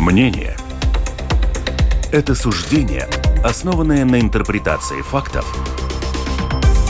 Мнение– 0.00 0.56
это 2.10 2.34
суждение, 2.34 3.06
основанное 3.44 4.06
на 4.06 4.18
интерпретации 4.18 5.02
фактов 5.02 5.44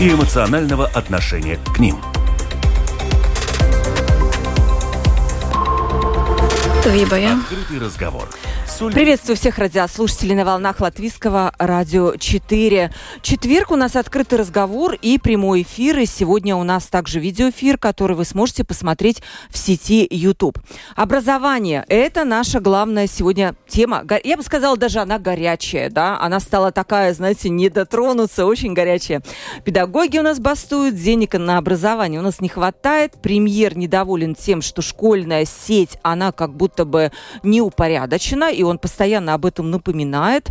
и 0.01 0.13
эмоционального 0.13 0.87
отношения 0.87 1.59
к 1.75 1.81
ним. 1.81 1.97
Открытый 7.43 7.81
разговор– 7.81 8.29
Приветствую 8.81 9.37
всех 9.37 9.59
радиослушателей 9.59 10.35
на 10.35 10.47
волнах 10.47 10.81
Латвийского 10.81 11.53
радио 11.59 12.17
4. 12.17 12.91
Четверг 13.21 13.73
у 13.73 13.77
нас 13.77 13.95
открытый 13.95 14.39
разговор 14.39 14.95
и 14.95 15.19
прямой 15.19 15.63
эфир. 15.63 15.99
И 15.99 16.07
сегодня 16.07 16.57
у 16.57 16.63
нас 16.63 16.87
также 16.87 17.21
видеоэфир, 17.21 17.77
который 17.77 18.17
вы 18.17 18.25
сможете 18.25 18.65
посмотреть 18.65 19.23
в 19.51 19.59
сети 19.59 20.09
YouTube. 20.11 20.59
Образование– 20.97 21.85
это 21.89 22.25
наша 22.25 22.59
главная 22.59 23.07
сегодня 23.07 23.55
тема. 23.69 24.03
Я 24.25 24.39
бы 24.39 24.43
сказала, 24.43 24.79
даже 24.79 25.01
она 25.01 25.19
горячая, 25.19 25.91
да? 25.91 26.19
Она 26.19 26.41
стала 26.41 26.73
такая, 26.73 27.13
знаете, 27.13 27.51
не 27.51 27.69
дотронуться, 27.69 28.47
очень 28.47 28.73
горячая. 28.73 29.21
Педагоги 29.63 30.17
у 30.17 30.23
нас 30.23 30.41
бастуют, 30.41 30.97
денег 30.97 31.35
на 31.35 31.59
образование 31.59 32.19
у 32.19 32.25
нас 32.25 32.41
не 32.41 32.49
хватает. 32.49 33.13
Премьер 33.21 33.77
недоволен 33.77 34.35
тем, 34.35 34.63
что 34.63 34.81
школьная 34.81 35.45
сеть, 35.45 35.99
она 36.01 36.33
как 36.33 36.55
будто 36.55 36.87
бы 36.87 37.13
неупорядочена, 37.43 38.51
и 38.51 38.70
он 38.71 38.79
постоянно 38.79 39.35
об 39.35 39.47
этом 39.47 39.71
напоминает. 39.71 40.49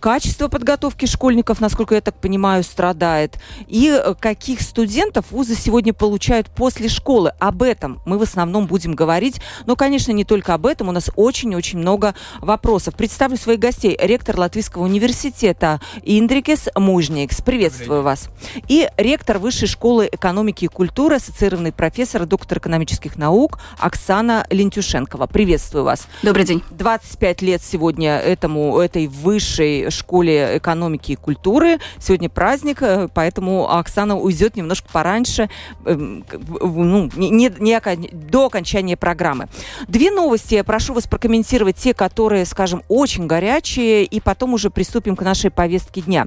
Качество 0.00 0.48
подготовки 0.48 1.06
школьников, 1.06 1.60
насколько 1.60 1.94
я 1.94 2.00
так 2.00 2.20
понимаю, 2.20 2.62
страдает. 2.62 3.38
И 3.66 3.88
э, 3.88 4.14
каких 4.14 4.60
студентов 4.60 5.30
вузы 5.30 5.54
сегодня 5.54 5.92
получают 5.92 6.48
после 6.50 6.88
школы. 6.88 7.32
Об 7.38 7.62
этом 7.62 8.00
мы 8.06 8.18
в 8.18 8.22
основном 8.22 8.66
будем 8.66 8.94
говорить. 8.94 9.40
Но, 9.66 9.76
конечно, 9.76 10.12
не 10.12 10.24
только 10.24 10.54
об 10.54 10.66
этом. 10.66 10.88
У 10.88 10.92
нас 10.92 11.10
очень-очень 11.16 11.78
много 11.78 12.14
вопросов. 12.40 12.94
Представлю 12.94 13.36
своих 13.36 13.58
гостей. 13.58 13.96
Ректор 14.00 14.38
Латвийского 14.38 14.84
университета 14.84 15.80
Индрикес 16.02 16.68
Мужникс. 16.74 17.42
Приветствую 17.42 18.02
вас. 18.02 18.28
И 18.68 18.88
ректор 18.96 19.38
Высшей 19.38 19.68
школы 19.68 20.08
экономики 20.10 20.64
и 20.64 20.68
культуры, 20.68 21.16
ассоциированный 21.16 21.72
профессор, 21.72 22.26
доктор 22.26 22.58
экономических 22.58 23.16
наук 23.16 23.58
Оксана 23.78 24.46
Лентюшенкова. 24.50 25.26
Приветствую 25.26 25.84
вас. 25.84 26.06
Добрый 26.22 26.44
день. 26.44 26.62
25 26.70 27.42
лет 27.42 27.57
всегодня 27.60 28.20
этому, 28.20 28.78
этой 28.78 29.06
высшей 29.06 29.90
школе 29.90 30.58
экономики 30.58 31.12
и 31.12 31.16
культуры. 31.16 31.78
Сегодня 31.98 32.28
праздник, 32.28 32.82
э, 32.82 33.08
поэтому 33.12 33.70
Оксана 33.70 34.16
уйдет 34.16 34.56
немножко 34.56 34.88
пораньше, 34.92 35.48
эм, 35.84 36.24
ну, 36.60 37.10
не, 37.16 37.50
не, 37.58 37.80
до 38.12 38.46
окончания 38.46 38.96
программы. 38.96 39.48
Две 39.86 40.10
новости. 40.10 40.54
Я 40.54 40.64
прошу 40.64 40.94
вас 40.94 41.06
прокомментировать 41.06 41.76
те, 41.76 41.94
которые, 41.94 42.44
скажем, 42.44 42.82
очень 42.88 43.26
горячие, 43.26 44.04
и 44.04 44.20
потом 44.20 44.54
уже 44.54 44.70
приступим 44.70 45.16
к 45.16 45.22
нашей 45.22 45.50
повестке 45.50 46.00
дня. 46.00 46.26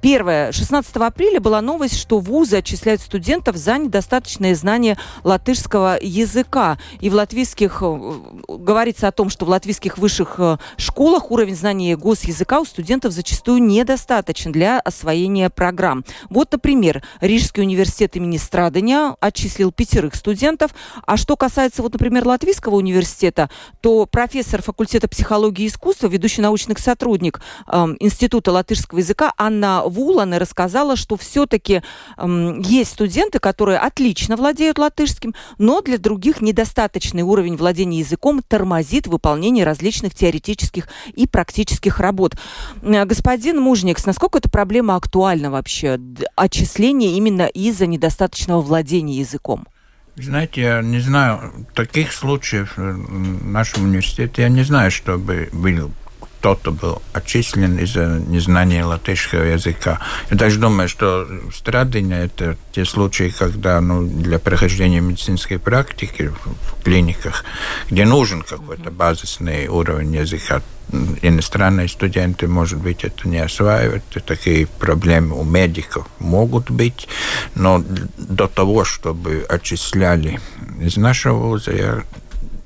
Первое. 0.00 0.52
16 0.52 0.96
апреля 0.96 1.40
была 1.40 1.60
новость, 1.60 1.98
что 1.98 2.18
вузы 2.18 2.56
отчисляют 2.56 3.00
студентов 3.00 3.56
за 3.56 3.78
недостаточное 3.78 4.54
знание 4.54 4.98
латышского 5.24 5.98
языка. 6.00 6.78
И 7.00 7.10
в 7.10 7.14
латвийских, 7.14 7.82
э, 7.82 8.12
говорится 8.48 9.08
о 9.08 9.12
том, 9.12 9.30
что 9.30 9.44
в 9.44 9.48
латвийских 9.48 9.98
высших 9.98 10.34
э, 10.38 10.58
школах 10.76 11.30
уровень 11.30 11.54
знания 11.54 11.96
госязыка 11.96 12.60
у 12.60 12.64
студентов 12.64 13.12
зачастую 13.12 13.62
недостаточен 13.62 14.52
для 14.52 14.80
освоения 14.80 15.50
программ. 15.50 16.04
Вот, 16.28 16.52
например, 16.52 17.02
Рижский 17.20 17.62
университет 17.62 18.16
имени 18.16 18.36
Страдания 18.36 19.16
отчислил 19.20 19.72
пятерых 19.72 20.14
студентов. 20.14 20.72
А 21.06 21.16
что 21.16 21.36
касается, 21.36 21.82
вот, 21.82 21.92
например, 21.92 22.26
Латвийского 22.26 22.76
университета, 22.76 23.50
то 23.80 24.06
профессор 24.06 24.62
факультета 24.62 25.08
психологии 25.08 25.64
и 25.64 25.68
искусства, 25.68 26.06
ведущий 26.06 26.40
научный 26.40 26.70
сотрудник 26.78 27.40
э, 27.66 27.86
Института 28.00 28.52
латышского 28.52 28.98
языка 28.98 29.32
Анна 29.36 29.82
Вулан 29.84 30.34
рассказала, 30.34 30.96
что 30.96 31.16
все-таки 31.16 31.82
э, 32.16 32.60
есть 32.64 32.92
студенты, 32.92 33.38
которые 33.38 33.78
отлично 33.78 34.36
владеют 34.36 34.78
латышским, 34.78 35.34
но 35.58 35.80
для 35.80 35.98
других 35.98 36.40
недостаточный 36.40 37.22
уровень 37.22 37.56
владения 37.56 37.98
языком 37.98 38.42
тормозит 38.46 39.06
выполнение 39.06 39.64
различных 39.64 40.14
теоретических 40.14 40.59
теоретических 40.60 40.88
и 41.14 41.26
практических 41.26 42.00
работ. 42.00 42.36
Э, 42.82 43.04
господин 43.04 43.60
Мужникс, 43.60 44.06
насколько 44.06 44.38
эта 44.38 44.48
проблема 44.48 44.96
актуальна 44.96 45.50
вообще? 45.50 45.98
Отчисление 46.36 47.16
именно 47.16 47.46
из-за 47.46 47.86
недостаточного 47.86 48.60
владения 48.60 49.18
языком? 49.18 49.66
Знаете, 50.16 50.60
я 50.60 50.82
не 50.82 51.00
знаю, 51.00 51.66
таких 51.74 52.12
случаев 52.12 52.76
в 52.76 53.46
нашем 53.46 53.84
университете 53.84 54.42
я 54.42 54.48
не 54.48 54.64
знаю, 54.64 54.90
чтобы 54.90 55.48
был 55.52 55.92
кто-то 56.40 56.70
был 56.70 57.02
отчислен 57.12 57.78
из-за 57.78 58.18
незнания 58.18 58.82
латышского 58.82 59.42
языка. 59.42 60.00
Я 60.30 60.36
даже 60.38 60.58
думаю, 60.58 60.88
что 60.88 61.28
страдания– 61.54 62.24
это 62.24 62.56
те 62.72 62.86
случаи, 62.86 63.28
когда 63.28 63.78
ну, 63.82 64.06
для 64.06 64.38
прохождения 64.38 65.00
медицинской 65.00 65.58
практики 65.58 66.32
в 66.44 66.82
клиниках, 66.82 67.44
где 67.90 68.06
нужен 68.06 68.40
какой-то 68.40 68.90
базисный 68.90 69.68
уровень 69.68 70.16
языка, 70.16 70.62
иностранные 71.20 71.88
студенты, 71.88 72.48
может 72.48 72.78
быть, 72.78 73.04
это 73.04 73.28
не 73.28 73.38
осваивают. 73.38 74.02
Такие 74.24 74.66
проблемы 74.66 75.38
у 75.38 75.44
медиков 75.44 76.06
могут 76.18 76.70
быть, 76.70 77.06
но 77.54 77.84
до 78.16 78.48
того, 78.48 78.84
чтобы 78.84 79.44
отчисляли 79.46 80.40
из 80.80 80.96
нашего 80.96 81.36
вуза, 81.36 81.72
я 81.72 82.02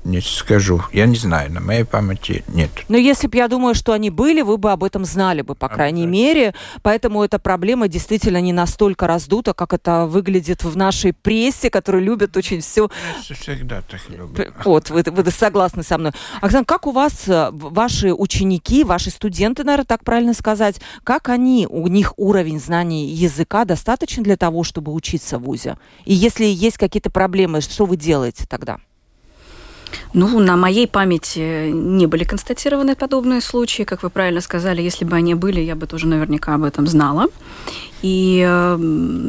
не 0.05 0.21
скажу. 0.21 0.81
Я 0.93 1.07
не 1.07 1.15
знаю, 1.15 1.51
на 1.51 1.59
моей 1.59 1.83
памяти 1.83 2.43
нет. 2.47 2.69
Но 2.87 2.95
если 2.95 3.27
бы 3.27 3.37
я 3.37 3.47
думаю, 3.47 3.73
что 3.73 3.91
они 3.91 4.11
были, 4.11 4.41
вы 4.41 4.57
бы 4.57 4.71
об 4.71 4.83
этом 4.83 5.03
знали 5.03 5.41
бы, 5.41 5.55
по 5.55 5.67
крайней 5.67 6.05
мере. 6.05 6.53
Поэтому 6.83 7.23
эта 7.23 7.39
проблема 7.39 7.87
действительно 7.87 8.39
не 8.39 8.53
настолько 8.53 9.07
раздута, 9.07 9.53
как 9.53 9.73
это 9.73 10.05
выглядит 10.05 10.63
в 10.63 10.77
нашей 10.77 11.11
прессе, 11.11 11.69
которая 11.69 12.03
любит 12.03 12.37
очень 12.37 12.61
все. 12.61 12.89
Всегда 13.21 13.81
так 13.81 13.99
любят. 14.09 14.53
Вот, 14.63 14.89
вы, 14.91 15.03
вы 15.03 15.31
согласны 15.31 15.81
со 15.83 15.97
мной. 15.97 16.11
Оксана, 16.39 16.65
как 16.65 16.85
у 16.85 16.91
вас 16.91 17.27
э, 17.27 17.49
ваши 17.51 18.13
ученики, 18.13 18.83
ваши 18.83 19.09
студенты, 19.09 19.63
наверное, 19.63 19.85
так 19.85 20.03
правильно 20.03 20.33
сказать, 20.33 20.79
как 21.03 21.29
они, 21.29 21.65
у 21.67 21.87
них 21.87 22.13
уровень 22.17 22.59
знаний 22.59 23.07
языка 23.07 23.65
достаточно 23.65 24.23
для 24.23 24.37
того, 24.37 24.63
чтобы 24.63 24.93
учиться 24.93 25.39
в 25.39 25.43
ВУЗе? 25.43 25.77
И 26.05 26.13
если 26.13 26.45
есть 26.45 26.77
какие-то 26.77 27.09
проблемы, 27.09 27.61
что 27.61 27.85
вы 27.85 27.97
делаете 27.97 28.45
тогда? 28.47 28.77
Ну, 30.13 30.39
на 30.39 30.55
моей 30.55 30.87
памяти 30.87 31.71
не 31.71 32.07
были 32.07 32.23
констатированы 32.23 32.95
подобные 32.95 33.41
случаи. 33.41 33.83
Как 33.83 34.03
вы 34.03 34.09
правильно 34.09 34.41
сказали, 34.41 34.81
если 34.81 35.05
бы 35.05 35.15
они 35.15 35.35
были, 35.35 35.59
я 35.59 35.75
бы 35.75 35.87
тоже 35.87 36.07
наверняка 36.07 36.55
об 36.55 36.63
этом 36.63 36.87
знала. 36.87 37.27
И 38.01 38.45
э, 38.47 38.77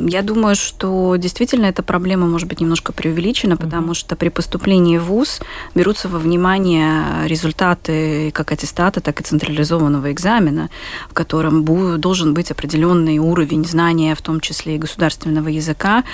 я 0.09 0.23
думаю, 0.23 0.55
что 0.55 1.17
действительно 1.17 1.67
эта 1.67 1.83
проблема 1.83 2.27
может 2.27 2.47
быть 2.47 2.61
немножко 2.61 2.93
преувеличена, 2.93 3.57
потому 3.57 3.95
что 3.95 4.17
при 4.17 4.29
поступлении 4.29 4.99
в 4.99 5.05
ВУЗ 5.05 5.41
берутся 5.75 6.09
во 6.09 6.19
внимание 6.19 7.27
результаты 7.27 8.31
как 8.33 8.53
аттестата, 8.53 9.01
так 9.01 9.21
и 9.21 9.25
централизованного 9.25 10.13
экзамена, 10.13 10.69
в 11.09 11.15
котором 11.15 11.65
должен 11.99 12.35
быть 12.35 12.51
определенный 12.51 13.19
уровень 13.19 13.65
знания, 13.65 14.15
в 14.15 14.21
том 14.21 14.41
числе 14.41 14.77
и 14.77 14.79
государственного 14.79 15.49
языка. 15.49 16.05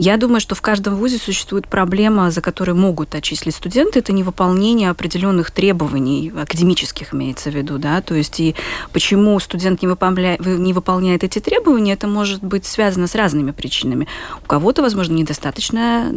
Я 0.00 0.16
думаю, 0.16 0.40
что 0.40 0.54
в 0.54 0.62
каждом 0.62 0.94
вузе 0.94 1.18
существует 1.18 1.66
проблема, 1.66 2.30
за 2.30 2.40
которой 2.40 2.70
могут 2.70 3.16
отчислить 3.16 3.56
студенты, 3.56 3.98
это 3.98 4.12
невыполнение 4.12 4.90
определенных 4.90 5.50
требований, 5.50 6.32
академических 6.40 7.12
имеется 7.12 7.50
в 7.50 7.54
виду, 7.56 7.78
да, 7.78 8.00
то 8.00 8.14
есть 8.14 8.38
и 8.38 8.54
почему 8.92 9.38
студент 9.40 9.82
не 9.82 9.88
выполняет, 9.88 10.38
не 10.46 10.72
выполняет 10.72 11.24
эти 11.24 11.40
требования, 11.40 11.94
это 11.94 12.06
может 12.06 12.44
быть 12.44 12.64
связано 12.64 13.08
с 13.08 13.16
разными 13.16 13.50
причинами. 13.50 14.06
У 14.44 14.46
кого-то, 14.46 14.82
возможно, 14.82 15.14
недостаточная 15.14 16.14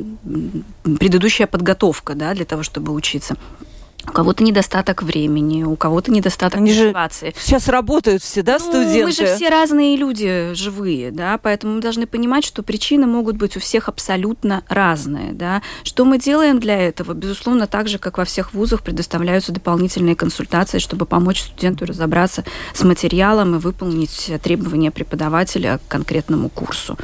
предыдущая 0.84 1.47
подготовка, 1.47 2.14
да, 2.14 2.36
для 2.36 2.46
того, 2.46 2.62
чтобы 2.62 2.94
учиться. 2.94 3.35
У 4.08 4.12
кого-то 4.12 4.44
недостаток 4.44 5.03
времени, 5.03 5.64
у 5.64 5.76
кого-то 5.76 6.12
недостаток 6.12 6.59
Они 6.59 6.72
мотивации. 6.72 7.34
сейчас 7.38 7.68
работают 7.68 8.24
все, 8.24 8.42
да, 8.42 8.58
ну, 8.59 8.66
студенты? 8.66 9.03
Мы 9.03 9.12
же 9.12 9.36
все 9.36 9.50
разные 9.50 9.96
люди, 9.96 10.53
живые, 10.53 11.12
да, 11.12 11.38
поэтому 11.38 11.76
мы 11.76 11.82
должны 11.82 12.08
понимать, 12.08 12.44
что 12.44 12.64
причины 12.64 13.06
могут 13.06 13.36
быть 13.38 13.58
у 13.58 13.59
всех 13.59 13.90
абсолютно 13.90 14.64
разные, 14.68 15.34
да. 15.34 15.62
Что 15.84 16.06
мы 16.06 16.20
делаем 16.20 16.59
для 16.59 16.80
этого? 16.80 17.14
Безусловно, 17.14 17.68
так 17.68 17.88
же, 17.88 18.00
как 18.00 18.18
во 18.18 18.26
всех 18.26 18.53
вузах 18.53 18.82
предоставляются 18.82 19.52
дополнительные 19.52 20.16
консультации, 20.16 20.80
чтобы 20.80 21.06
помочь 21.06 21.42
студенту 21.42 21.86
разобраться 21.86 22.44
с 22.74 22.84
материалом 22.84 23.56
и 23.56 23.59
выполнить 23.59 24.32
требования 24.42 24.92
преподавателя 24.92 25.78
к 25.78 25.88
конкретному 25.88 26.50
курсу. 26.50 26.97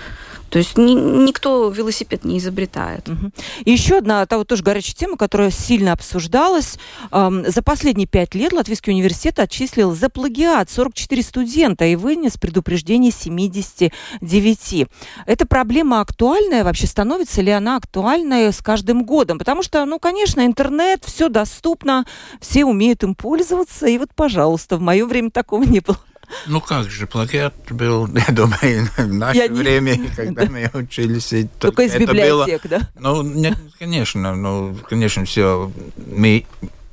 То 0.50 0.60
есть 0.60 0.78
ни, 0.78 0.94
никто 0.94 1.70
велосипед 1.70 2.24
не 2.24 2.38
изобретает. 2.38 3.08
Угу. 3.10 3.32
Еще 3.66 3.98
одна 3.98 4.26
та 4.26 4.38
вот 4.38 4.48
тоже 4.48 4.64
горячая 4.64 4.96
тема, 4.96 5.18
которая 5.18 5.52
сильно 5.52 5.92
обсуждалась. 5.92 6.78
Эм, 7.12 7.50
за 7.50 7.62
последние 7.62 8.08
пять 8.08 8.36
лет 8.36 8.54
Латвийский 8.54 8.94
университет 8.94 9.40
отчислил 9.40 9.94
за 9.94 10.10
плагиат 10.10 10.70
44 10.70 11.22
студента 11.24 11.86
и 11.86 11.96
вынес 11.96 12.38
предупреждение 12.38 13.12
79. 13.12 14.88
Эта 15.26 15.48
проблема 15.48 16.02
актуальная 16.02 16.64
вообще? 16.64 16.88
Становится 16.88 17.42
ли 17.42 17.52
она 17.52 17.76
актуальной 17.78 18.54
с 18.54 18.62
каждым 18.62 19.06
годом? 19.06 19.40
Потому 19.40 19.64
что, 19.64 19.84
ну, 19.86 20.00
конечно, 20.00 20.46
интернет, 20.46 21.04
все 21.06 21.30
доступно, 21.30 22.06
все 22.40 22.66
умеют 22.66 23.04
им 23.04 23.16
пользоваться. 23.16 23.88
И 23.88 23.98
вот, 23.98 24.10
пожалуйста, 24.16 24.78
в 24.78 24.82
мое 24.82 25.06
время 25.06 25.32
такого 25.32 25.64
не 25.64 25.80
было. 25.80 25.98
Ну 26.46 26.62
как 26.62 26.90
же, 26.90 27.08
плагиат 27.08 27.54
был, 27.72 28.08
я 28.28 28.34
думаю, 28.34 28.90
в 28.98 29.14
наше 29.14 29.40
я 29.40 29.48
время, 29.48 29.96
не... 29.96 30.08
когда 30.08 30.46
да. 30.46 30.52
мы 30.52 30.70
учились. 30.74 31.34
Только 31.60 31.84
из 31.84 31.96
библиотек, 31.96 32.64
было... 32.64 32.80
да? 32.80 32.90
Ну, 33.00 33.22
нет, 33.24 33.58
конечно, 33.80 34.36
ну, 34.36 34.76
конечно, 34.90 35.26
все 35.26 35.72
мы 35.96 36.46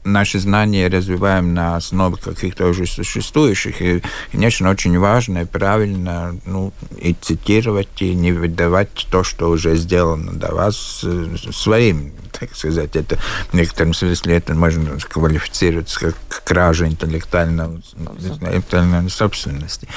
наши 0.04 0.38
знания 0.38 0.88
развиваем 0.88 1.54
на 1.54 1.76
основе 1.76 2.16
каких-то 2.16 2.66
уже 2.66 2.86
существующих. 2.86 3.80
И, 3.80 4.02
конечно, 4.30 4.70
очень 4.70 4.98
важно 4.98 5.40
и 5.40 5.44
правильно 5.44 6.36
ну, 6.46 6.72
и 6.98 7.14
цитировать, 7.14 7.88
и 8.00 8.14
не 8.14 8.32
выдавать 8.32 9.06
то, 9.10 9.24
что 9.24 9.50
уже 9.50 9.76
сделано 9.76 10.32
до 10.32 10.54
вас 10.54 11.00
э, 11.04 11.36
своим, 11.52 12.12
так 12.38 12.54
сказать. 12.54 12.96
Это 12.96 13.18
в 13.50 13.54
некотором 13.54 13.94
смысле 13.94 14.36
это 14.36 14.54
можно 14.54 14.98
квалифицировать 14.98 15.92
как 15.94 16.14
кража 16.44 16.86
интеллектуальной, 16.86 17.82
интеллектуальной 17.96 19.10
собственности. 19.10 19.88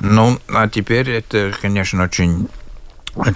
Ну, 0.00 0.38
а 0.48 0.68
теперь 0.68 1.10
это, 1.10 1.52
конечно, 1.60 2.04
очень 2.04 2.48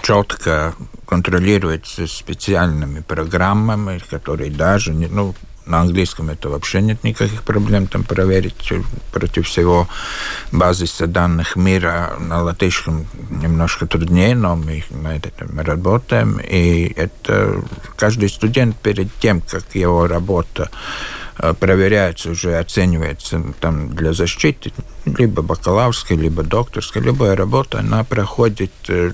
четко 0.03 0.75
контролируется 1.05 2.07
специальными 2.07 3.01
программами, 3.01 4.01
которые 4.09 4.51
даже 4.51 4.93
ну, 4.93 5.35
на 5.65 5.81
английском 5.81 6.29
это 6.29 6.49
вообще 6.49 6.81
нет 6.81 7.03
никаких 7.03 7.43
проблем 7.43 7.87
там 7.87 8.03
проверить 8.03 8.73
против 9.11 9.47
всего 9.47 9.87
базиса 10.51 11.07
данных 11.07 11.55
мира. 11.55 12.13
На 12.19 12.41
латышском 12.43 13.07
немножко 13.29 13.85
труднее, 13.85 14.35
но 14.35 14.55
мы 14.55 14.83
на 14.89 15.15
этом 15.15 15.59
работаем. 15.59 16.39
И 16.39 16.91
это 16.95 17.63
каждый 17.95 18.29
студент 18.29 18.75
перед 18.77 19.13
тем, 19.19 19.41
как 19.41 19.63
его 19.73 20.07
работа 20.07 20.69
проверяется, 21.59 22.29
уже 22.31 22.57
оценивается 22.57 23.41
там 23.59 23.89
для 23.95 24.13
защиты, 24.13 24.71
либо 25.05 25.41
бакалаврская, 25.41 26.17
либо 26.17 26.43
докторская, 26.43 27.01
любая 27.01 27.35
работа, 27.35 27.79
она 27.79 28.03
проходит 28.03 28.71
э, 28.87 29.11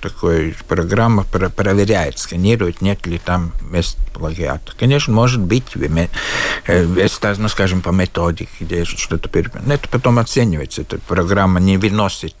такой 0.00 0.54
программа 0.68 1.24
про, 1.24 1.48
проверяет, 1.48 2.18
сканирует, 2.18 2.82
нет 2.82 3.06
ли 3.06 3.18
там 3.18 3.52
мест 3.70 3.96
плагиата. 4.12 4.72
Конечно, 4.78 5.14
может 5.14 5.40
быть, 5.40 5.74
места, 5.74 7.30
э, 7.32 7.34
ну, 7.38 7.48
скажем, 7.48 7.80
по 7.80 7.90
методике, 7.90 8.50
где 8.60 8.84
что-то 8.84 9.28
переписано. 9.30 9.72
Это 9.72 9.88
потом 9.88 10.18
оценивается. 10.18 10.82
Эта 10.82 10.98
программа 10.98 11.60
не 11.60 11.78
выносит, 11.78 12.36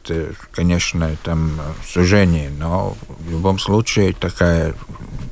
конечно, 0.52 1.16
там 1.22 1.52
сужение, 1.86 2.50
но 2.50 2.96
в 3.20 3.30
любом 3.30 3.58
случае 3.58 4.12
такая 4.12 4.74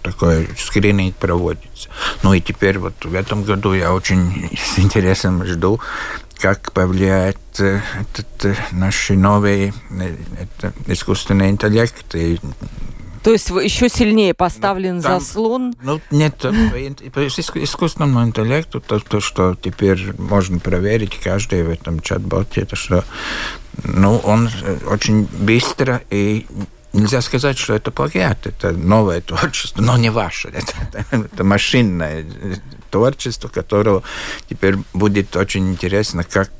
такой 0.02 0.48
скрининг 0.56 1.14
проводится. 1.16 1.88
Ну 2.22 2.32
и 2.34 2.40
теперь 2.40 2.78
вот 2.78 3.04
в 3.04 3.14
этом 3.14 3.44
году 3.44 3.72
я 3.72 3.92
очень 3.92 4.50
с 4.56 4.78
интересом 4.78 5.44
жду, 5.44 5.80
как 6.40 6.72
повлияет 6.72 7.38
э, 7.58 7.80
этот 8.00 8.44
э, 8.44 8.54
наш 8.72 9.10
новый 9.10 9.72
э, 9.90 10.16
это, 10.40 10.72
искусственный 10.86 11.50
интеллект 11.50 12.14
и 12.14 12.38
то 13.22 13.32
есть 13.32 13.50
еще 13.50 13.90
сильнее 13.90 14.32
поставлен 14.32 14.96
ну, 14.96 15.02
там, 15.02 15.20
заслон? 15.20 15.74
Ну, 15.82 16.00
нет, 16.10 16.36
по 17.12 17.26
искусственному 17.26 18.24
интеллекту, 18.24 18.80
то, 18.80 18.98
то, 18.98 19.20
что 19.20 19.54
теперь 19.60 20.14
можно 20.18 20.58
проверить 20.58 21.20
каждый 21.20 21.64
в 21.64 21.68
этом 21.68 22.00
чат-боте, 22.00 22.62
это 22.62 22.76
что 22.76 23.04
ну, 23.84 24.16
он 24.16 24.48
очень 24.86 25.28
быстро 25.38 26.00
и 26.08 26.46
Нельзя 26.92 27.20
сказать, 27.20 27.56
что 27.56 27.74
это 27.74 27.90
плагиат, 27.90 28.46
это 28.46 28.72
новое 28.72 29.20
творчество, 29.20 29.80
но 29.80 29.96
не 29.96 30.10
ваше. 30.10 30.48
Это, 30.52 30.72
это, 31.10 31.44
машинное 31.44 32.24
творчество, 32.90 33.48
которого 33.48 34.02
теперь 34.48 34.76
будет 34.92 35.36
очень 35.36 35.70
интересно, 35.70 36.24
как 36.24 36.50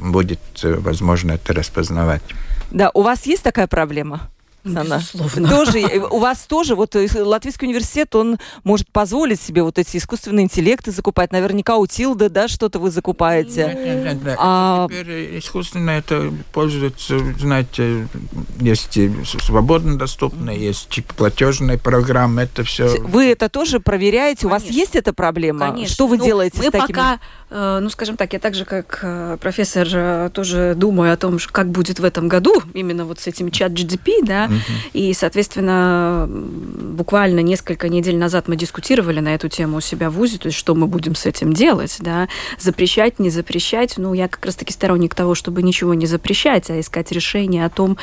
будет 0.00 0.40
возможно 0.62 1.32
это 1.32 1.52
распознавать. 1.52 2.22
Да, 2.70 2.90
у 2.94 3.02
вас 3.02 3.26
есть 3.26 3.42
такая 3.42 3.66
проблема? 3.66 4.30
Она. 4.66 4.98
Безусловно. 4.98 5.48
Тоже, 5.48 5.80
у 6.10 6.18
вас 6.18 6.46
тоже, 6.46 6.74
вот 6.74 6.96
э, 6.96 7.08
Латвийский 7.14 7.66
университет, 7.66 8.14
он 8.14 8.38
может 8.64 8.90
позволить 8.90 9.40
себе 9.40 9.62
вот 9.62 9.78
эти 9.78 9.96
искусственные 9.96 10.44
интеллекты 10.44 10.90
закупать. 10.90 11.32
Наверняка 11.32 11.76
у 11.76 11.86
Тилды, 11.86 12.28
да, 12.28 12.48
что-то 12.48 12.78
вы 12.78 12.90
закупаете. 12.90 13.66
Нет, 13.66 14.04
нет, 14.04 14.24
нет. 14.24 14.36
А... 14.38 14.86
Теперь 14.88 15.38
искусственно 15.38 15.90
это 15.90 16.32
пользуется, 16.52 17.18
знаете, 17.38 18.08
есть 18.60 18.98
свободно 19.40 19.98
доступные, 19.98 20.58
есть 20.58 20.88
типа 20.88 21.14
платежные 21.14 21.78
программы, 21.78 22.42
это 22.42 22.64
все. 22.64 23.00
Вы 23.00 23.26
это 23.26 23.48
тоже 23.48 23.80
проверяете? 23.80 24.42
Конечно. 24.42 24.48
У 24.48 24.50
вас 24.50 24.64
есть 24.64 24.96
эта 24.96 25.12
проблема? 25.12 25.70
Конечно. 25.70 25.94
Что 25.94 26.06
вы 26.06 26.18
ну, 26.18 26.24
делаете 26.24 26.58
мы 26.58 26.64
с 26.64 26.70
такими? 26.70 26.86
пока, 26.86 27.20
э, 27.45 27.45
ну, 27.50 27.88
скажем 27.90 28.16
так, 28.16 28.32
я 28.32 28.38
так 28.38 28.54
же, 28.54 28.64
как 28.64 29.00
э, 29.02 29.38
профессор, 29.40 30.30
тоже 30.30 30.74
думаю 30.76 31.12
о 31.12 31.16
том, 31.16 31.38
как 31.52 31.68
будет 31.68 32.00
в 32.00 32.04
этом 32.04 32.28
году, 32.28 32.62
именно 32.74 33.04
вот 33.04 33.20
с 33.20 33.26
этим 33.26 33.50
чат 33.50 33.72
GDP, 33.72 34.22
да, 34.22 34.50
и, 34.92 35.12
соответственно, 35.12 36.28
буквально 36.28 37.40
несколько 37.40 37.88
недель 37.88 38.16
назад 38.16 38.48
мы 38.48 38.56
дискутировали 38.56 39.20
на 39.20 39.34
эту 39.34 39.48
тему 39.48 39.76
у 39.76 39.80
себя 39.80 40.10
в 40.10 40.14
ВУЗе, 40.14 40.38
то 40.38 40.46
есть 40.46 40.58
что 40.58 40.74
мы 40.74 40.86
будем 40.86 41.14
с 41.14 41.26
этим 41.26 41.52
делать, 41.52 41.96
да, 42.00 42.28
запрещать, 42.58 43.18
не 43.18 43.30
запрещать. 43.30 43.94
Ну, 43.96 44.12
я 44.14 44.28
как 44.28 44.44
раз-таки 44.44 44.72
сторонник 44.72 45.14
того, 45.14 45.34
чтобы 45.34 45.62
ничего 45.62 45.94
не 45.94 46.06
запрещать, 46.06 46.70
а 46.70 46.80
искать 46.80 47.12
решение 47.12 47.64
о 47.64 47.70
том, 47.70 47.96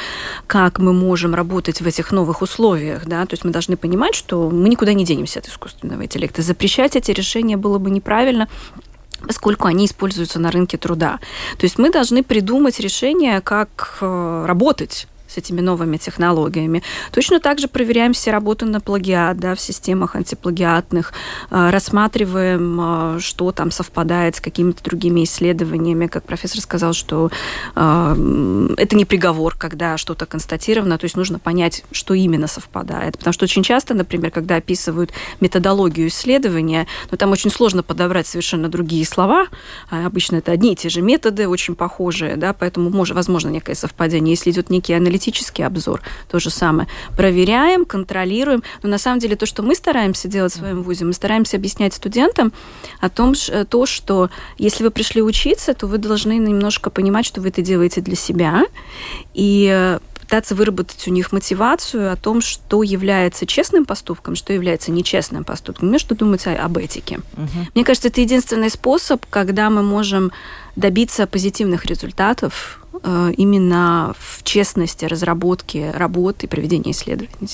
как 0.48 0.80
мы 0.80 0.94
можем 0.94 1.36
работать 1.36 1.82
в 1.82 1.88
этих 1.88 2.12
новых 2.12 2.42
условиях, 2.42 3.06
да, 3.06 3.26
то 3.26 3.34
есть 3.34 3.44
мы 3.44 3.52
должны 3.52 3.76
понимать, 3.76 4.16
что 4.16 4.50
мы 4.50 4.70
никуда 4.70 4.94
не 4.94 5.06
денемся 5.06 5.40
от 5.40 5.48
искусственного 5.48 6.04
интеллекта. 6.04 6.42
Запрещать 6.42 6.96
эти 6.96 7.12
решения 7.12 7.58
было 7.58 7.78
бы 7.78 7.90
неправильно, 7.90 8.48
поскольку 9.28 9.68
они 9.68 9.86
используются 9.86 10.40
на 10.40 10.52
рынке 10.52 10.78
труда. 10.78 11.20
То 11.58 11.66
есть 11.66 11.78
мы 11.78 11.92
должны 11.92 12.24
придумать 12.24 12.80
решение, 12.80 13.42
как 13.42 13.98
э, 14.02 14.46
работать 14.48 15.08
с 15.34 15.38
этими 15.38 15.62
новыми 15.62 15.98
технологиями. 15.98 16.84
Точно 17.12 17.40
так 17.40 17.60
же 17.60 17.68
проверяем 17.68 18.14
все 18.14 18.32
работы 18.32 18.66
на 18.66 18.80
плагиат, 18.80 19.38
да, 19.38 19.56
в 19.56 19.60
системах 19.60 20.16
антиплагиатных, 20.16 21.14
а, 21.50 21.72
рассматриваем, 21.72 22.80
а, 22.80 23.18
что 23.20 23.52
там 23.52 23.72
совпадает 23.72 24.36
с 24.36 24.42
какими-то 24.42 24.84
другими 24.84 25.24
исследованиями. 25.24 26.08
Как 26.08 26.24
профессор 26.24 26.62
сказал, 26.62 26.94
что 26.94 27.32
а, 27.76 28.14
это 28.78 28.96
не 28.96 29.06
приговор, 29.06 29.56
когда 29.58 29.98
что-то 29.98 30.26
констатировано, 30.26 30.98
то 30.98 31.06
есть 31.06 31.18
нужно 31.18 31.40
понять, 31.40 31.84
что 31.92 32.14
именно 32.14 32.48
совпадает. 32.48 33.18
Потому 33.18 33.34
что 33.34 33.46
очень 33.46 33.64
часто, 33.64 33.94
например, 33.96 34.30
когда 34.30 34.58
описывают 34.58 35.12
методологию 35.40 36.08
исследования, 36.08 36.88
ну, 37.10 37.18
там 37.18 37.32
очень 37.32 37.50
сложно 37.50 37.82
подобрать 37.82 38.28
совершенно 38.28 38.70
другие 38.70 39.06
слова. 39.06 39.48
Обычно 39.90 40.38
это 40.38 40.52
одни 40.52 40.74
и 40.74 40.76
те 40.76 40.90
же 40.90 41.02
методы, 41.02 41.48
очень 41.48 41.76
похожие, 41.76 42.36
да, 42.36 42.54
поэтому 42.54 42.90
может, 42.90 43.16
возможно 43.16 43.50
некое 43.50 43.76
совпадение. 43.76 44.34
Если 44.34 44.52
идет 44.52 44.70
некий 44.70 44.94
аналитический 44.94 45.23
аналитический 45.24 45.66
обзор, 45.66 46.02
то 46.30 46.40
же 46.40 46.50
самое. 46.50 46.88
Проверяем, 47.16 47.86
контролируем. 47.86 48.64
Но 48.82 48.90
на 48.90 48.98
самом 48.98 49.20
деле 49.20 49.36
то, 49.36 49.46
что 49.46 49.64
мы 49.64 49.76
стараемся 49.76 50.28
делать 50.28 50.54
в 50.54 50.58
своем 50.58 50.84
ВУЗе, 50.84 51.06
мы 51.06 51.14
стараемся 51.14 51.58
объяснять 51.58 51.94
студентам 51.94 52.52
о 53.00 53.10
том, 53.10 53.34
то, 53.70 53.86
что 53.86 54.30
если 54.58 54.84
вы 54.84 54.92
пришли 54.92 55.22
учиться, 55.22 55.74
то 55.74 55.88
вы 55.88 55.98
должны 55.98 56.38
немножко 56.38 56.90
понимать, 56.90 57.26
что 57.26 57.42
вы 57.42 57.50
это 57.50 57.62
делаете 57.62 58.02
для 58.02 58.16
себя. 58.16 58.64
И 59.34 59.70
э, 59.72 60.00
пытаться 60.20 60.56
выработать 60.56 61.08
у 61.08 61.12
них 61.12 61.32
мотивацию 61.32 62.12
о 62.12 62.16
том, 62.16 62.42
что 62.42 62.84
является 62.84 63.46
честным 63.46 63.86
поступком, 63.86 64.36
что 64.36 64.54
является 64.54 64.92
нечестным 64.92 65.44
поступком, 65.44 65.92
между 65.92 66.16
думать 66.16 66.48
об 66.48 66.78
этике. 66.78 67.20
Угу. 67.38 67.68
Мне 67.76 67.84
кажется, 67.84 68.10
это 68.10 68.22
единственный 68.22 68.70
способ, 68.70 69.26
когда 69.30 69.70
мы 69.70 69.84
можем 69.84 70.32
добиться 70.76 71.28
позитивных 71.28 71.86
результатов 71.86 72.80
Э, 72.83 72.83
именно 73.38 74.14
в 74.18 74.44
честности 74.44 75.06
разработки 75.06 75.92
работы 75.94 76.46
и 76.46 76.50
проведения 76.50 76.92
исследований. 76.92 77.50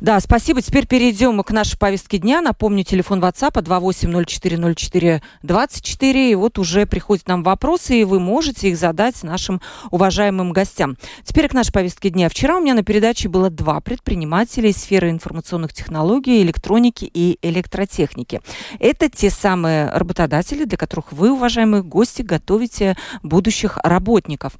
Да, 0.00 0.18
спасибо. 0.20 0.62
Теперь 0.62 0.86
перейдем 0.86 1.42
к 1.42 1.50
нашей 1.50 1.76
повестке 1.78 2.18
дня. 2.18 2.40
Напомню, 2.40 2.84
телефон 2.84 3.22
WhatsApp 3.22 3.60
28040424. 3.62 6.30
И 6.30 6.34
вот 6.34 6.58
уже 6.58 6.86
приходят 6.86 7.28
нам 7.28 7.42
вопросы, 7.42 8.00
и 8.00 8.04
вы 8.04 8.20
можете 8.20 8.70
их 8.70 8.78
задать 8.78 9.22
нашим 9.22 9.60
уважаемым 9.90 10.52
гостям. 10.52 10.96
Теперь 11.24 11.48
к 11.48 11.52
нашей 11.52 11.72
повестке 11.72 12.10
дня. 12.10 12.28
Вчера 12.28 12.56
у 12.56 12.60
меня 12.60 12.74
на 12.74 12.82
передаче 12.82 13.28
было 13.28 13.50
два 13.50 13.80
предпринимателя 13.80 14.70
из 14.70 14.76
сферы 14.76 15.10
информационных 15.10 15.72
технологий, 15.72 16.42
электроники 16.42 17.10
и 17.12 17.38
электротехники. 17.42 18.40
Это 18.78 19.08
те 19.08 19.30
самые 19.30 19.90
работодатели, 19.90 20.64
для 20.64 20.78
которых 20.78 21.12
вы, 21.12 21.32
уважаемые 21.32 21.82
гости, 21.82 22.22
готовите 22.22 22.96
будущих 23.22 23.78
работников. 23.82 24.52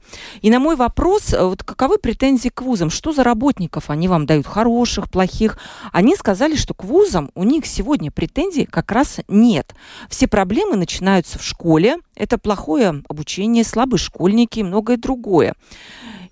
И 0.42 0.50
на 0.50 0.58
мой 0.58 0.76
вопрос, 0.76 1.32
э, 1.32 1.42
вот 1.42 1.62
каковы 1.62 1.98
претензии 1.98 2.48
к 2.48 2.62
вузам? 2.62 2.90
Что 2.90 3.12
за 3.12 3.24
работников 3.24 3.90
они 3.90 4.08
вам 4.08 4.26
дают? 4.26 4.46
Хороших, 4.46 5.10
плохих? 5.10 5.58
Они 5.92 6.16
сказали, 6.16 6.56
что 6.56 6.74
к 6.74 6.84
вузам 6.84 7.30
у 7.34 7.44
них 7.44 7.66
сегодня 7.66 8.10
претензий 8.10 8.66
как 8.66 8.92
раз 8.92 9.20
нет. 9.28 9.74
Все 10.08 10.26
проблемы 10.26 10.76
начинаются 10.76 11.38
в 11.38 11.44
школе. 11.44 11.96
Это 12.14 12.38
плохое 12.38 13.02
обучение, 13.08 13.64
слабые 13.64 13.98
школьники 13.98 14.60
и 14.60 14.64
многое 14.64 14.96
другое. 14.96 15.54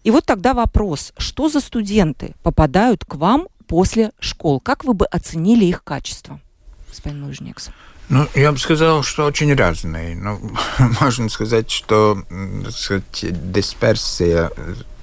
И 0.04 0.10
вот 0.10 0.24
тогда 0.24 0.54
вопрос, 0.54 1.12
что 1.18 1.48
за 1.48 1.60
студенты 1.60 2.34
попадают 2.42 3.04
к 3.04 3.16
вам 3.16 3.48
после 3.66 4.12
школ? 4.20 4.60
Как 4.60 4.84
вы 4.84 4.94
бы 4.94 5.06
оценили 5.06 5.64
их 5.64 5.84
качество, 5.84 6.40
господин 6.88 7.24
Лужникс? 7.24 7.70
Ну, 8.08 8.26
я 8.34 8.52
бы 8.52 8.58
сказал, 8.58 9.02
что 9.02 9.26
очень 9.26 9.54
разные. 9.54 10.16
Ну, 10.16 10.40
можно 11.00 11.28
сказать, 11.28 11.70
что 11.70 12.22
сказать, 12.70 13.24
дисперсия 13.52 14.50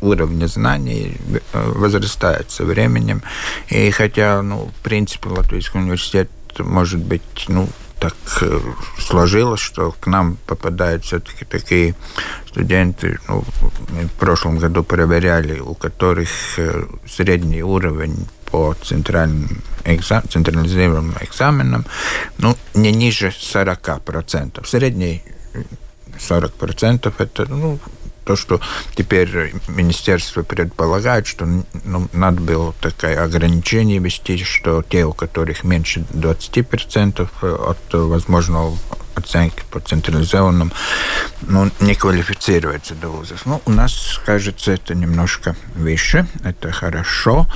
уровня 0.02 0.48
знаний 0.48 1.18
возрастает 1.54 2.50
со 2.50 2.66
временем. 2.66 3.22
И 3.70 3.92
хотя, 3.92 4.42
ну, 4.42 4.72
в 4.80 4.84
принципе, 4.84 5.30
Латвийский 5.30 5.80
университет 5.80 6.30
может 6.60 7.00
быть, 7.00 7.46
ну, 7.48 7.68
так 8.00 8.16
сложилось, 9.00 9.60
что 9.60 9.94
к 10.00 10.08
нам 10.08 10.38
попадают 10.46 11.06
все-таки 11.06 11.46
такие 11.46 11.96
студенты, 12.48 13.20
ну, 13.28 13.44
в 13.90 14.20
прошлом 14.20 14.58
году 14.58 14.84
проверяли, 14.84 15.60
у 15.60 15.74
которых 15.76 16.30
средний 17.08 17.64
уровень 17.64 18.28
по 18.56 18.74
центральным 18.82 19.62
экзам, 19.84 20.24
экзаменам 21.20 21.86
ну, 22.38 22.56
не 22.74 22.94
ниже 22.94 23.28
40%. 23.28 24.66
Средний 24.66 25.24
40% 26.18 27.14
это 27.18 27.46
ну, 27.48 27.80
то, 28.24 28.38
что 28.38 28.62
теперь 28.96 29.54
министерство 29.68 30.44
предполагает, 30.44 31.28
что 31.28 31.46
ну, 31.84 32.08
надо 32.14 32.40
было 32.40 32.74
такое 32.80 33.22
ограничение 33.22 34.00
вести, 34.00 34.42
что 34.42 34.82
те, 34.84 35.04
у 35.04 35.12
которых 35.12 35.66
меньше 35.66 36.06
20% 36.14 37.28
от 37.42 37.94
возможного 37.94 38.78
оценки 39.16 39.64
по 39.72 39.80
централизованным, 39.80 40.72
ну, 41.42 41.72
не 41.80 41.96
квалифицируются 41.96 42.96
до 42.96 43.10
вузов. 43.10 43.46
Ну, 43.46 43.62
у 43.66 43.72
нас, 43.72 44.20
кажется, 44.26 44.72
это 44.74 44.96
немножко 44.96 45.56
выше, 45.76 46.28
это 46.44 46.72
хорошо. 46.72 47.48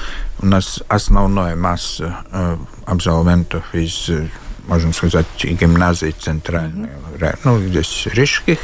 У 0.42 0.46
нас 0.46 0.82
основная 0.88 1.56
масса 1.56 2.26
э, 2.32 2.58
абсолвентов 2.86 3.64
из 3.74 4.10
можно 4.68 4.94
сказать, 4.94 5.26
гимназии 5.44 6.12
центральной, 6.12 6.90
mm-hmm. 6.90 7.40
ну, 7.44 7.60
здесь 7.60 8.06
рижских, 8.06 8.60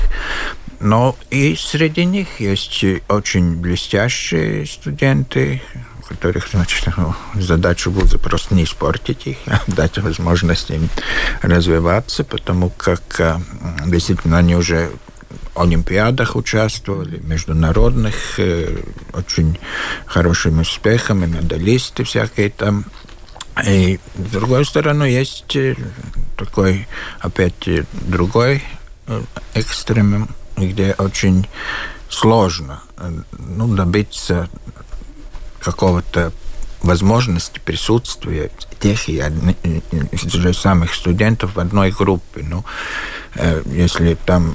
но 0.79 1.15
и 1.31 1.55
среди 1.55 2.05
них 2.05 2.39
есть 2.39 2.85
очень 3.07 3.55
блестящие 3.55 4.67
студенты, 4.67 5.63
которых, 6.07 6.47
значит, 6.51 6.87
задача 7.33 7.89
вуза 7.89 8.17
просто 8.17 8.55
не 8.55 8.63
испортить 8.63 9.27
их, 9.27 9.37
а 9.47 9.61
дать 9.67 9.97
возможность 9.97 10.69
им 10.69 10.89
развиваться, 11.41 12.23
потому 12.23 12.69
как 12.69 13.01
э, 13.19 13.37
действительно 13.85 14.37
они 14.37 14.55
уже 14.55 14.91
олимпиадах 15.55 16.35
участвовали, 16.35 17.19
международных, 17.19 18.39
э, 18.39 18.77
очень 19.13 19.57
хорошим 20.05 20.59
успехом, 20.59 21.23
и 21.23 21.27
медалисты 21.27 22.03
всякие 22.03 22.49
там. 22.49 22.85
И 23.65 23.99
с 24.15 24.31
другой 24.31 24.65
стороны, 24.65 25.05
есть 25.05 25.55
э, 25.55 25.75
такой, 26.37 26.87
опять, 27.19 27.69
другой 27.93 28.63
экстремум, 29.53 30.29
где 30.57 30.93
очень 30.97 31.47
сложно 32.09 32.81
ну, 33.37 33.67
добиться 33.75 34.49
какого-то 35.65 36.31
возможности 36.81 37.59
присутствия 37.59 38.51
тех 38.79 39.09
и 39.09 39.21
же 40.23 40.53
самых 40.53 40.93
студентов 40.93 41.55
в 41.55 41.59
одной 41.59 41.91
группе. 41.91 42.43
Ну, 42.43 42.63
э, 43.35 43.63
если 43.65 44.15
там 44.25 44.53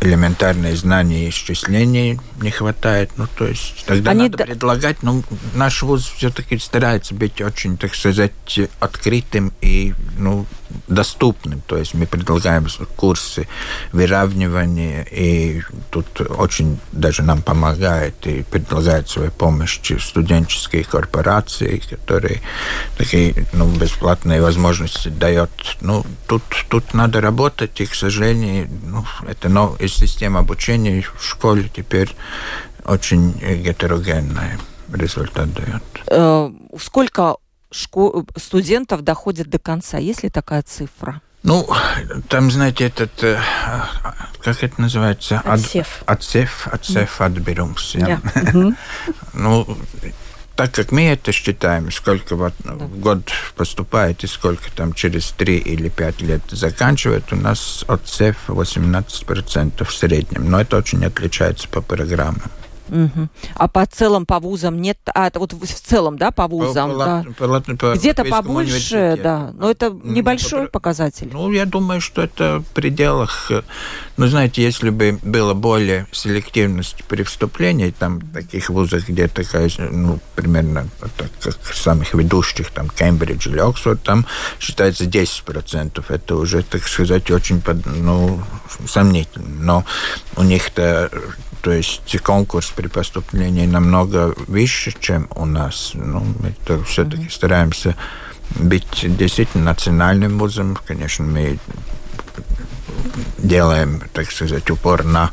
элементарные 0.00 0.74
знания 0.76 1.28
исчислений 1.28 2.18
не 2.40 2.50
хватает, 2.50 3.10
ну, 3.16 3.26
то 3.36 3.46
есть 3.46 3.84
тогда 3.86 4.12
Они 4.12 4.22
надо 4.22 4.38
д... 4.38 4.44
предлагать, 4.46 5.02
ну, 5.02 5.22
наш 5.54 5.82
вуз 5.82 6.06
все-таки 6.16 6.58
старается 6.58 7.14
быть 7.14 7.40
очень, 7.40 7.76
так 7.76 7.94
сказать, 7.94 8.60
открытым 8.80 9.52
и, 9.60 9.94
ну, 10.16 10.46
доступным. 10.88 11.62
То 11.66 11.76
есть 11.76 11.94
мы 11.94 12.06
предлагаем 12.06 12.66
курсы 12.96 13.48
выравнивания, 13.92 15.06
и 15.10 15.62
тут 15.90 16.20
очень 16.20 16.78
даже 16.92 17.22
нам 17.22 17.42
помогает 17.42 18.26
и 18.26 18.42
предлагает 18.42 19.08
свою 19.08 19.30
помощь 19.30 19.80
студенческие 20.00 20.84
корпорации, 20.84 21.78
которые 21.78 22.40
такие 22.98 23.46
ну, 23.52 23.68
бесплатные 23.68 24.40
возможности 24.40 25.08
дает. 25.08 25.50
Ну, 25.80 26.04
тут, 26.26 26.42
тут 26.68 26.94
надо 26.94 27.20
работать, 27.20 27.80
и, 27.80 27.86
к 27.86 27.94
сожалению, 27.94 28.68
ну, 28.84 29.04
это 29.28 29.48
но 29.48 29.76
из 29.78 29.94
системы 29.94 30.38
обучения 30.40 31.04
в 31.18 31.24
школе 31.24 31.70
теперь 31.74 32.14
очень 32.84 33.32
гетерогенная 33.32 34.58
результат 34.92 35.52
дает. 35.52 35.82
Э, 36.06 36.50
сколько 37.72 38.24
студентов 38.38 39.02
доходит 39.02 39.48
до 39.48 39.58
конца? 39.58 39.98
Есть 39.98 40.22
ли 40.22 40.30
такая 40.30 40.62
цифра? 40.62 41.20
Ну, 41.42 41.68
там, 42.28 42.50
знаете, 42.52 42.84
этот, 42.86 43.24
э, 43.24 43.40
как 44.42 44.62
это 44.62 44.80
называется? 44.80 45.40
Отсев. 45.44 46.04
Отсев, 46.06 46.68
отсев, 46.70 47.20
отберумс. 47.20 47.96
Yeah. 47.96 48.74
Ну, 49.34 49.66
так 50.54 50.72
как 50.72 50.92
мы 50.92 51.08
это 51.08 51.32
считаем, 51.32 51.90
сколько 51.90 52.36
вот 52.36 52.54
в 52.62 53.00
год 53.00 53.32
поступает 53.56 54.22
и 54.22 54.26
сколько 54.26 54.70
там 54.70 54.92
через 54.92 55.30
3 55.32 55.56
или 55.56 55.88
5 55.88 56.20
лет 56.22 56.42
заканчивает, 56.50 57.32
у 57.32 57.36
нас 57.36 57.84
отсев 57.88 58.36
18% 58.48 59.84
в 59.84 59.92
среднем. 59.92 60.50
Но 60.50 60.60
это 60.60 60.76
очень 60.76 61.04
отличается 61.04 61.68
по 61.68 61.80
программам. 61.80 62.50
Угу. 62.92 63.28
А 63.54 63.68
по 63.68 63.86
целом 63.86 64.26
по 64.26 64.38
вузам 64.38 64.80
нет, 64.82 64.98
а 65.14 65.30
вот 65.34 65.54
в 65.54 65.66
целом, 65.66 66.18
да, 66.18 66.30
по 66.30 66.46
вузам, 66.46 66.92
по, 66.92 66.98
да. 66.98 67.24
По, 67.38 67.60
по, 67.60 67.76
по 67.76 67.94
где-то 67.94 68.24
побольше, 68.24 69.18
да, 69.22 69.50
но 69.54 69.70
это 69.70 69.90
небольшой 70.04 70.66
по, 70.66 70.72
показатель. 70.72 71.30
Ну, 71.32 71.50
я 71.52 71.64
думаю, 71.64 72.02
что 72.02 72.22
это 72.22 72.58
в 72.58 72.74
пределах, 72.74 73.50
ну, 74.18 74.26
знаете, 74.26 74.62
если 74.62 74.90
бы 74.90 75.18
было 75.22 75.54
более 75.54 76.06
селективность 76.12 77.02
при 77.08 77.22
вступлении, 77.22 77.94
там 77.98 78.20
таких 78.20 78.68
вузах, 78.68 79.08
где 79.08 79.26
такая, 79.26 79.70
ну, 79.78 80.18
примерно 80.34 80.86
так, 81.16 81.30
как 81.40 81.74
самых 81.74 82.12
ведущих, 82.12 82.70
там, 82.72 82.90
Кембридж 82.90 83.48
или 83.48 83.58
Оксфорд, 83.58 84.02
там 84.02 84.26
считается 84.60 85.04
10%, 85.04 86.04
это 86.06 86.36
уже, 86.36 86.62
так 86.62 86.86
сказать, 86.86 87.30
очень, 87.30 87.62
ну, 87.86 88.42
сомнительно, 88.86 89.48
но 89.48 89.84
у 90.36 90.42
них-то 90.42 91.10
то 91.62 91.70
есть 91.70 92.20
конкурс 92.20 92.70
при 92.74 92.88
поступлении 92.88 93.66
намного 93.66 94.34
выше, 94.48 94.92
чем 94.98 95.28
у 95.36 95.46
нас. 95.46 95.92
Ну, 95.94 96.24
мы 96.40 96.84
все-таки 96.84 97.22
mm-hmm. 97.22 97.30
стараемся 97.30 97.96
быть 98.56 99.16
действительно 99.16 99.64
национальным 99.64 100.38
вузом. 100.38 100.76
Конечно, 100.84 101.24
мы 101.24 101.58
делаем, 103.38 104.02
так 104.12 104.30
сказать, 104.30 104.68
упор 104.70 105.04
на 105.04 105.30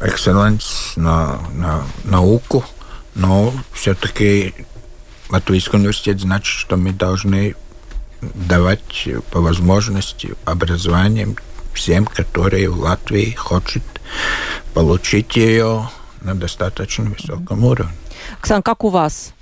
экселленс, 0.00 0.94
на, 0.96 1.38
на 1.52 1.84
науку, 2.04 2.64
но 3.14 3.52
все-таки 3.72 4.54
Латвийский 5.28 5.78
университет 5.78 6.20
значит, 6.20 6.46
что 6.46 6.76
мы 6.76 6.92
должны 6.92 7.54
давать 8.20 9.08
по 9.30 9.40
возможности 9.40 10.34
образование 10.44 11.34
всем, 11.74 12.06
которые 12.06 12.70
в 12.70 12.78
Латвии 12.80 13.34
хотят 13.36 13.82
получить 14.74 15.36
ее 15.36 15.88
на 16.22 16.34
достаточно 16.34 17.04
высоком 17.04 17.64
уровне. 17.64 17.92
Оксана, 18.38 18.62
как 18.62 18.84
у 18.84 18.88
вас? 18.88 19.34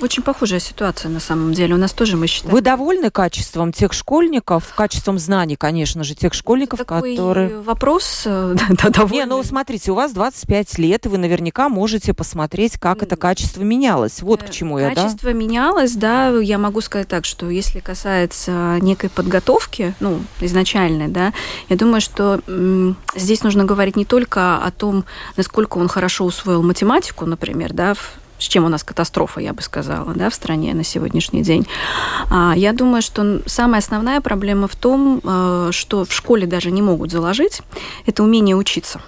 Очень 0.00 0.24
похожая 0.24 0.58
ситуация 0.58 1.08
на 1.08 1.20
самом 1.20 1.52
деле. 1.52 1.74
У 1.74 1.78
нас 1.78 1.92
тоже 1.92 2.16
мы 2.16 2.26
считаем. 2.26 2.52
Вы 2.52 2.62
довольны 2.62 3.10
качеством 3.10 3.72
тех 3.72 3.92
школьников, 3.92 4.74
качеством 4.74 5.18
знаний, 5.18 5.54
конечно 5.54 6.02
же, 6.02 6.14
тех 6.14 6.34
школьников, 6.34 6.80
Такой 6.80 7.16
которые... 7.16 7.60
вопрос, 7.60 8.22
э, 8.24 8.56
да, 8.70 8.90
довольны. 8.90 9.14
Не, 9.14 9.26
ну 9.26 9.42
смотрите, 9.44 9.92
у 9.92 9.94
вас 9.94 10.12
25 10.12 10.78
лет, 10.78 11.06
и 11.06 11.08
вы 11.08 11.18
наверняка 11.18 11.68
можете 11.68 12.12
посмотреть, 12.12 12.78
как 12.78 13.02
это 13.02 13.16
качество 13.16 13.62
менялось. 13.62 14.20
Вот 14.20 14.42
к 14.42 14.50
чему 14.50 14.78
я, 14.78 14.88
да? 14.88 15.04
Качество 15.04 15.32
менялось, 15.32 15.92
да. 15.92 16.28
Я 16.28 16.58
могу 16.58 16.80
сказать 16.80 17.06
так, 17.06 17.24
что 17.24 17.48
если 17.48 17.78
касается 17.78 18.78
некой 18.80 19.10
подготовки, 19.10 19.94
ну, 20.00 20.20
изначальной, 20.40 21.08
да, 21.08 21.32
я 21.68 21.76
думаю, 21.76 22.00
что 22.00 22.40
здесь 23.14 23.42
нужно 23.44 23.64
говорить 23.64 23.96
не 23.96 24.04
только 24.04 24.58
о 24.58 24.70
том, 24.72 25.04
насколько 25.36 25.78
он 25.78 25.86
хорошо 25.86 26.24
усвоил 26.24 26.62
математику, 26.62 27.26
например, 27.26 27.72
да, 27.72 27.94
с 28.44 28.48
чем 28.48 28.64
у 28.64 28.68
нас 28.68 28.84
катастрофа, 28.84 29.40
я 29.40 29.52
бы 29.52 29.62
сказала, 29.62 30.14
да, 30.14 30.30
в 30.30 30.34
стране 30.34 30.74
на 30.74 30.84
сегодняшний 30.84 31.42
день. 31.42 31.66
А, 32.30 32.54
я 32.56 32.72
думаю, 32.72 33.02
что 33.02 33.40
самая 33.46 33.80
основная 33.80 34.20
проблема 34.20 34.68
в 34.68 34.76
том, 34.76 35.20
э, 35.24 35.70
что 35.72 36.04
в 36.04 36.12
школе 36.12 36.46
даже 36.46 36.70
не 36.70 36.82
могут 36.82 37.10
заложить, 37.10 37.62
это 38.06 38.22
умение 38.22 38.56
учиться. 38.56 39.00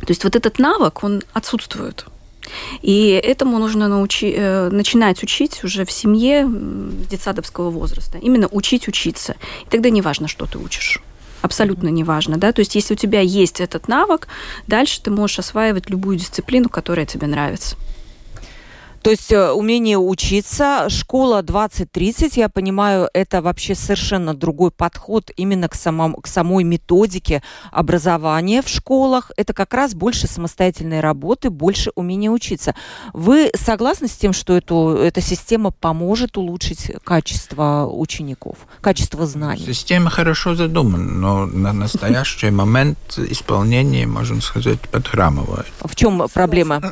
То 0.00 0.10
есть 0.10 0.24
вот 0.24 0.36
этот 0.36 0.58
навык, 0.58 1.02
он 1.02 1.22
отсутствует. 1.32 2.06
И 2.80 3.08
этому 3.10 3.58
нужно 3.58 3.88
научи, 3.88 4.32
э, 4.34 4.70
начинать 4.70 5.22
учить 5.22 5.64
уже 5.64 5.84
в 5.84 5.90
семье 5.90 6.46
детсадовского 7.10 7.70
возраста. 7.70 8.18
Именно 8.18 8.48
учить 8.50 8.88
учиться. 8.88 9.34
И 9.66 9.70
тогда 9.70 9.90
не 9.90 10.00
важно, 10.00 10.28
что 10.28 10.46
ты 10.46 10.58
учишь 10.58 11.02
абсолютно 11.40 11.88
неважно, 11.88 12.36
да, 12.36 12.52
то 12.52 12.60
есть 12.60 12.74
если 12.74 12.94
у 12.94 12.96
тебя 12.96 13.20
есть 13.20 13.60
этот 13.60 13.86
навык, 13.86 14.26
дальше 14.66 15.00
ты 15.00 15.10
можешь 15.10 15.38
осваивать 15.38 15.88
любую 15.88 16.16
дисциплину, 16.16 16.68
которая 16.68 17.06
тебе 17.06 17.26
нравится. 17.26 17.76
То 19.02 19.10
есть 19.10 19.32
э, 19.32 19.52
умение 19.52 19.96
учиться, 19.96 20.86
школа 20.88 21.42
2030, 21.42 22.36
я 22.36 22.48
понимаю, 22.48 23.08
это 23.12 23.40
вообще 23.42 23.74
совершенно 23.74 24.34
другой 24.34 24.70
подход 24.70 25.30
именно 25.36 25.68
к, 25.68 25.74
самому, 25.74 26.20
к 26.20 26.26
самой 26.26 26.64
методике 26.64 27.42
образования 27.70 28.62
в 28.62 28.68
школах. 28.68 29.30
Это 29.36 29.52
как 29.52 29.72
раз 29.74 29.94
больше 29.94 30.26
самостоятельной 30.26 31.00
работы, 31.00 31.50
больше 31.50 31.90
умения 31.94 32.30
учиться. 32.30 32.74
Вы 33.12 33.50
согласны 33.54 34.08
с 34.08 34.16
тем, 34.16 34.32
что 34.32 34.56
эту, 34.56 34.96
эта 35.00 35.20
система 35.20 35.70
поможет 35.70 36.36
улучшить 36.36 36.92
качество 37.04 37.88
учеников, 37.90 38.58
качество 38.80 39.26
знаний? 39.26 39.64
Система 39.64 40.10
хорошо 40.10 40.54
задумана, 40.54 41.12
но 41.12 41.46
на 41.46 41.72
настоящий 41.72 42.50
момент 42.50 42.98
исполнение, 43.16 44.06
можно 44.06 44.40
сказать, 44.40 44.80
подхрамывает. 44.80 45.66
В 45.82 45.94
чем 45.94 46.26
проблема? 46.32 46.82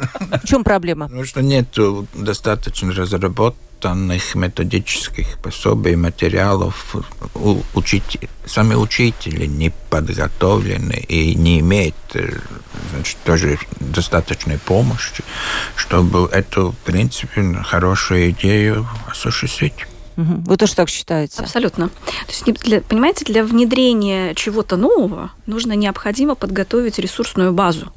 В 0.42 0.46
чем 0.46 0.62
проблема? 0.62 1.06
Потому 1.06 1.24
что 1.24 1.42
нет 1.42 1.76
достаточно 2.14 2.92
разработанных 2.92 4.34
методических 4.34 5.38
пособий, 5.38 5.96
материалов. 5.96 6.96
Учить, 7.74 8.18
сами 8.46 8.74
учители 8.74 9.46
не 9.46 9.72
подготовлены 9.90 11.04
и 11.08 11.34
не 11.34 11.60
имеют 11.60 11.94
значит, 12.92 13.18
тоже 13.24 13.58
достаточной 13.80 14.58
помощи, 14.58 15.22
чтобы 15.74 16.28
эту, 16.32 16.72
в 16.72 16.76
принципе, 16.78 17.62
хорошую 17.64 18.30
идею 18.30 18.86
осуществить. 19.10 19.86
Вы 20.16 20.56
тоже 20.56 20.74
так 20.74 20.88
считаете? 20.88 21.42
Абсолютно. 21.42 21.88
То 21.88 22.28
есть, 22.28 22.44
для, 22.62 22.80
понимаете, 22.80 23.26
для 23.26 23.44
внедрения 23.44 24.34
чего-то 24.34 24.76
нового 24.76 25.30
нужно 25.44 25.74
необходимо 25.74 26.34
подготовить 26.34 26.98
ресурсную 26.98 27.52
базу. 27.52 27.92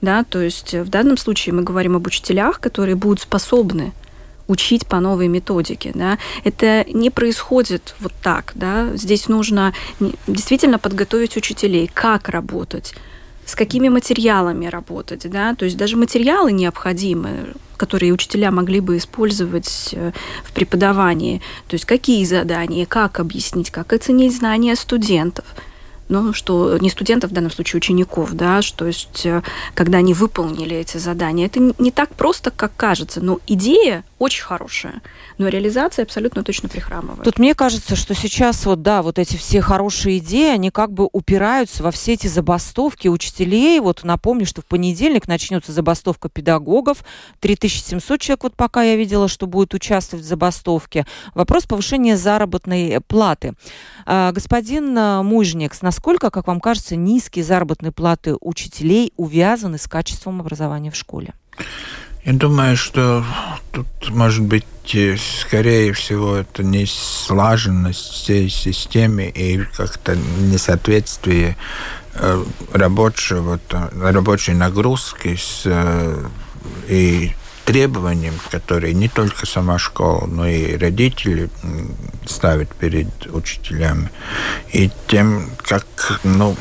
Да, 0.00 0.24
то 0.24 0.40
есть 0.40 0.74
в 0.74 0.88
данном 0.88 1.16
случае 1.16 1.54
мы 1.54 1.62
говорим 1.62 1.96
об 1.96 2.06
учителях, 2.06 2.60
которые 2.60 2.94
будут 2.94 3.20
способны 3.20 3.92
учить 4.50 4.86
по 4.86 4.98
новой 4.98 5.28
методике. 5.28 5.92
Да. 5.94 6.18
Это 6.42 6.84
не 6.92 7.10
происходит 7.10 7.94
вот 8.00 8.12
так. 8.22 8.52
Да. 8.54 8.96
Здесь 8.96 9.28
нужно 9.28 9.72
действительно 10.26 10.78
подготовить 10.78 11.36
учителей, 11.36 11.88
как 11.92 12.28
работать, 12.28 12.94
с 13.44 13.54
какими 13.54 13.88
материалами 13.88 14.66
работать. 14.66 15.30
Да. 15.30 15.54
То 15.54 15.66
есть 15.66 15.76
даже 15.76 15.96
материалы 15.96 16.50
необходимы, 16.50 17.54
которые 17.76 18.12
учителя 18.12 18.50
могли 18.50 18.80
бы 18.80 18.96
использовать 18.96 19.90
э, 19.92 20.12
в 20.44 20.52
преподавании. 20.52 21.40
То 21.68 21.74
есть 21.74 21.84
какие 21.84 22.24
задания, 22.24 22.86
как 22.86 23.20
объяснить, 23.20 23.70
как 23.70 23.92
оценить 23.92 24.36
знания 24.36 24.74
студентов– 24.76 25.44
ну, 26.10 26.32
что 26.32 26.76
не 26.78 26.90
студентов, 26.90 27.30
в 27.30 27.34
данном 27.34 27.50
случае 27.50 27.78
учеников, 27.78 28.32
да, 28.32 28.62
что 28.62 28.86
есть, 28.86 29.24
э, 29.24 29.42
когда 29.74 29.98
они 29.98 30.12
выполнили 30.12 30.76
эти 30.76 30.98
задания. 30.98 31.46
Это 31.46 31.72
не 31.78 31.90
так 31.90 32.14
просто, 32.14 32.50
как 32.50 32.72
кажется, 32.76 33.20
но 33.20 33.38
идея 33.46 34.04
очень 34.20 34.42
хорошая, 34.42 35.00
но 35.38 35.48
реализация 35.48 36.04
абсолютно 36.04 36.44
точно 36.44 36.68
прихрамывает. 36.68 37.24
Тут 37.24 37.38
мне 37.38 37.54
кажется, 37.54 37.96
что 37.96 38.14
сейчас 38.14 38.66
вот, 38.66 38.82
да, 38.82 39.00
вот 39.00 39.18
эти 39.18 39.36
все 39.36 39.62
хорошие 39.62 40.18
идеи, 40.18 40.52
они 40.52 40.70
как 40.70 40.92
бы 40.92 41.08
упираются 41.10 41.82
во 41.82 41.90
все 41.90 42.12
эти 42.12 42.26
забастовки 42.26 43.08
учителей. 43.08 43.80
Вот 43.80 44.04
напомню, 44.04 44.44
что 44.44 44.60
в 44.60 44.66
понедельник 44.66 45.26
начнется 45.26 45.72
забастовка 45.72 46.28
педагогов. 46.28 46.98
3700 47.40 48.20
человек 48.20 48.42
вот 48.44 48.56
пока 48.56 48.82
я 48.82 48.96
видела, 48.96 49.26
что 49.26 49.46
будет 49.46 49.72
участвовать 49.72 50.26
в 50.26 50.28
забастовке. 50.28 51.06
Вопрос 51.34 51.64
повышения 51.64 52.18
заработной 52.18 53.00
платы. 53.00 53.54
А, 54.04 54.32
господин 54.32 54.96
а, 54.98 55.22
Мужник, 55.22 55.72
насколько, 55.80 56.30
как 56.30 56.46
вам 56.46 56.60
кажется, 56.60 56.94
низкие 56.94 57.42
заработные 57.42 57.90
платы 57.90 58.36
учителей 58.42 59.14
увязаны 59.16 59.78
с 59.78 59.88
качеством 59.88 60.42
образования 60.42 60.90
в 60.90 60.96
школе? 60.96 61.32
Я 62.24 62.34
думаю, 62.34 62.76
что 62.76 63.24
тут 63.72 63.86
может 64.10 64.42
быть 64.42 64.66
скорее 65.40 65.92
всего 65.92 66.36
это 66.36 66.64
не 66.64 66.84
слаженность 66.84 68.10
всей 68.10 68.48
системы 68.50 69.26
и 69.26 69.58
как-то 69.76 70.16
несоответствие 70.16 71.56
э, 72.14 72.44
рабочего, 72.72 73.60
рабочей 73.70 74.52
нагрузки 74.52 75.36
с, 75.36 75.62
э, 75.64 76.26
и 76.88 77.32
требованиям, 77.64 78.34
которые 78.50 78.94
не 78.94 79.08
только 79.08 79.46
сама 79.46 79.78
школа, 79.78 80.26
но 80.26 80.46
и 80.48 80.76
родители 80.76 81.50
ставят 82.26 82.74
перед 82.74 83.08
учителями. 83.26 84.10
И 84.72 84.90
тем, 85.06 85.50
как, 85.58 86.20
ну, 86.24 86.56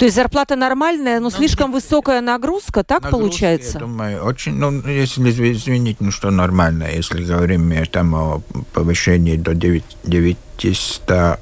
то 0.00 0.06
есть 0.06 0.16
зарплата 0.16 0.56
нормальная, 0.56 1.20
но 1.20 1.24
ну, 1.24 1.30
слишком 1.30 1.72
высокая 1.72 2.22
нагрузка, 2.22 2.82
так 2.82 3.02
нагрузка, 3.02 3.18
получается? 3.18 3.72
Я 3.74 3.80
думаю, 3.80 4.24
очень, 4.24 4.54
ну, 4.54 4.80
если 4.88 5.28
извините, 5.52 5.98
ну 6.00 6.10
что 6.10 6.30
нормально, 6.30 6.84
если 6.90 7.22
говорим 7.22 7.70
там 7.84 8.14
о 8.14 8.42
повышении 8.72 9.36
до 9.36 9.52
9, 9.52 9.84
900 10.04 11.38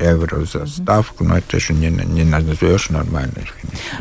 евро 0.00 0.44
за 0.44 0.66
ставку, 0.66 1.24
но 1.24 1.38
это 1.38 1.58
же 1.58 1.72
не, 1.72 1.88
не 1.88 2.24
назовешь 2.24 2.90
нормально. 2.90 3.34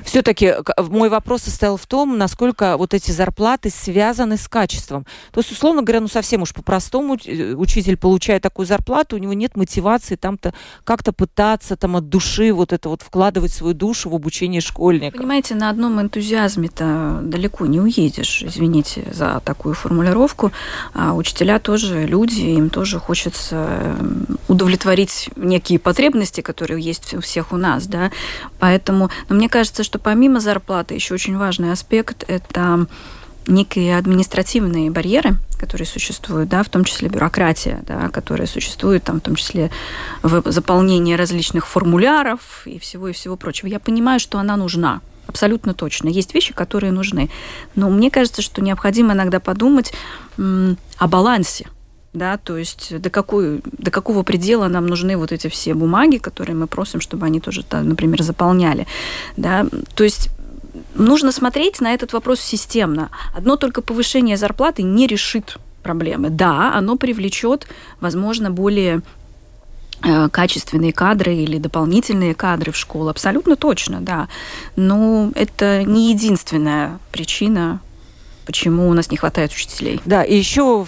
Все-таки 0.04 0.54
мой 0.78 1.10
вопрос 1.10 1.44
состоял 1.44 1.78
в 1.78 1.86
том, 1.86 2.18
насколько 2.18 2.78
вот 2.78 2.94
эти 2.94 3.12
зарплаты 3.12 3.70
связаны 3.70 4.38
с 4.38 4.48
качеством. 4.48 5.06
То 5.32 5.40
есть, 5.40 5.52
условно 5.52 5.82
говоря, 5.82 6.02
ну 6.02 6.08
совсем 6.08 6.42
уж 6.42 6.54
по-простому 6.54 7.18
э, 7.26 7.54
учитель 7.54 7.98
получает 7.98 8.42
такую 8.42 8.66
зарплату, 8.66 9.16
у 9.16 9.20
него 9.20 9.34
нет 9.34 9.56
мотивации 9.56 10.16
там-то 10.16 10.54
как-то 10.84 11.14
пытаться 11.14 11.76
там 11.76 11.96
от 11.96 12.10
души 12.10 12.54
вот 12.54 12.74
это 12.74 12.90
вот 12.90 13.02
вкладывать 13.02 13.52
свою 13.54 13.74
душу 13.74 14.10
в 14.10 14.16
обучение 14.16 14.62
школьника. 14.62 15.18
Понимаете, 15.18 15.56
на 15.56 15.70
одном 15.70 16.02
энтузиазме-то 16.02 17.20
далеко 17.24 17.66
не 17.66 17.80
уедешь, 17.80 18.44
извините 18.44 19.06
за 19.12 19.42
такую 19.44 19.76
формулировку. 19.76 20.52
А 20.94 21.14
учителя 21.14 21.60
тоже 21.60 22.06
люди, 22.06 22.42
им 22.42 22.70
тоже 22.70 23.00
хочется 23.00 23.96
удовлетворить 24.48 25.30
некие 25.54 25.80
потребности, 25.80 26.42
которые 26.42 26.82
есть 26.82 27.14
у 27.14 27.22
всех 27.22 27.52
у 27.52 27.58
нас, 27.58 27.88
да, 27.88 28.12
поэтому, 28.60 29.10
но 29.30 29.36
мне 29.36 29.50
кажется, 29.50 29.84
что 29.84 30.00
помимо 30.00 30.40
зарплаты 30.40 30.96
еще 30.96 31.14
очень 31.14 31.38
важный 31.38 31.72
аспект– 31.72 32.24
это 32.28 32.88
некие 33.46 33.98
административные 33.98 34.90
барьеры, 34.90 35.36
которые 35.60 35.86
существуют, 35.86 36.50
да, 36.50 36.64
в 36.64 36.70
том 36.70 36.84
числе 36.84 37.10
бюрократия, 37.10 37.84
да, 37.88 38.10
которая 38.10 38.48
существует, 38.48 39.04
там, 39.04 39.20
в 39.20 39.22
том 39.22 39.36
числе 39.36 39.70
в 40.24 40.52
заполнении 40.52 41.14
различных 41.14 41.68
формуляров 41.68 42.64
и 42.66 42.80
всего 42.80 43.10
и 43.10 43.14
всего 43.14 43.36
прочего. 43.36 43.68
Я 43.68 43.80
понимаю, 43.80 44.20
что 44.20 44.40
она 44.40 44.58
нужна, 44.58 45.02
абсолютно 45.28 45.74
точно. 45.74 46.10
Есть 46.10 46.34
вещи, 46.34 46.54
которые 46.54 46.92
нужны. 46.92 47.30
Но 47.76 47.90
мне 47.90 48.10
кажется, 48.10 48.42
что 48.42 48.62
необходимо 48.62 49.14
иногда 49.14 49.40
подумать 49.40 49.94
о 50.38 51.08
балансе 51.08 51.68
да, 52.14 52.38
то 52.38 52.58
есть 52.58 53.00
до, 53.02 53.10
какой, 53.10 53.62
до 53.66 53.92
какого 53.92 54.24
предела 54.24 54.68
нам 54.68 54.88
нужны 54.88 55.18
вот 55.18 55.32
эти 55.32 55.48
все 55.48 55.74
бумаги, 55.74 56.18
которые 56.18 56.56
мы 56.56 56.68
просим, 56.68 57.02
чтобы 57.02 57.26
они 57.26 57.40
тоже, 57.40 57.64
например, 57.72 58.22
заполняли, 58.24 58.88
да, 59.38 59.66
то 59.96 60.04
есть 60.04 60.30
нужно 60.96 61.32
смотреть 61.32 61.82
на 61.82 61.94
этот 61.94 62.14
вопрос 62.14 62.40
системно. 62.40 63.10
Одно 63.36 63.56
только 63.56 63.82
повышение 63.82 64.38
зарплаты 64.38 64.84
не 64.84 65.08
решит 65.08 65.58
проблемы. 65.82 66.30
Да, 66.30 66.74
оно 66.74 66.96
привлечет, 66.96 67.68
возможно, 68.00 68.52
более 68.52 69.02
э, 70.02 70.30
качественные 70.30 70.94
кадры 70.94 71.36
или 71.36 71.58
дополнительные 71.58 72.34
кадры 72.34 72.72
в 72.72 72.78
школу. 72.78 73.10
Абсолютно 73.10 73.56
точно, 73.56 74.00
да. 74.02 74.28
Но 74.76 75.32
это 75.36 75.84
не 75.84 76.12
единственная 76.12 77.00
причина 77.12 77.82
почему 78.46 78.88
у 78.90 78.94
нас 78.94 79.10
не 79.12 79.18
хватает 79.18 79.52
учителей. 79.52 80.00
Да, 80.06 80.24
и 80.24 80.36
еще 80.36 80.86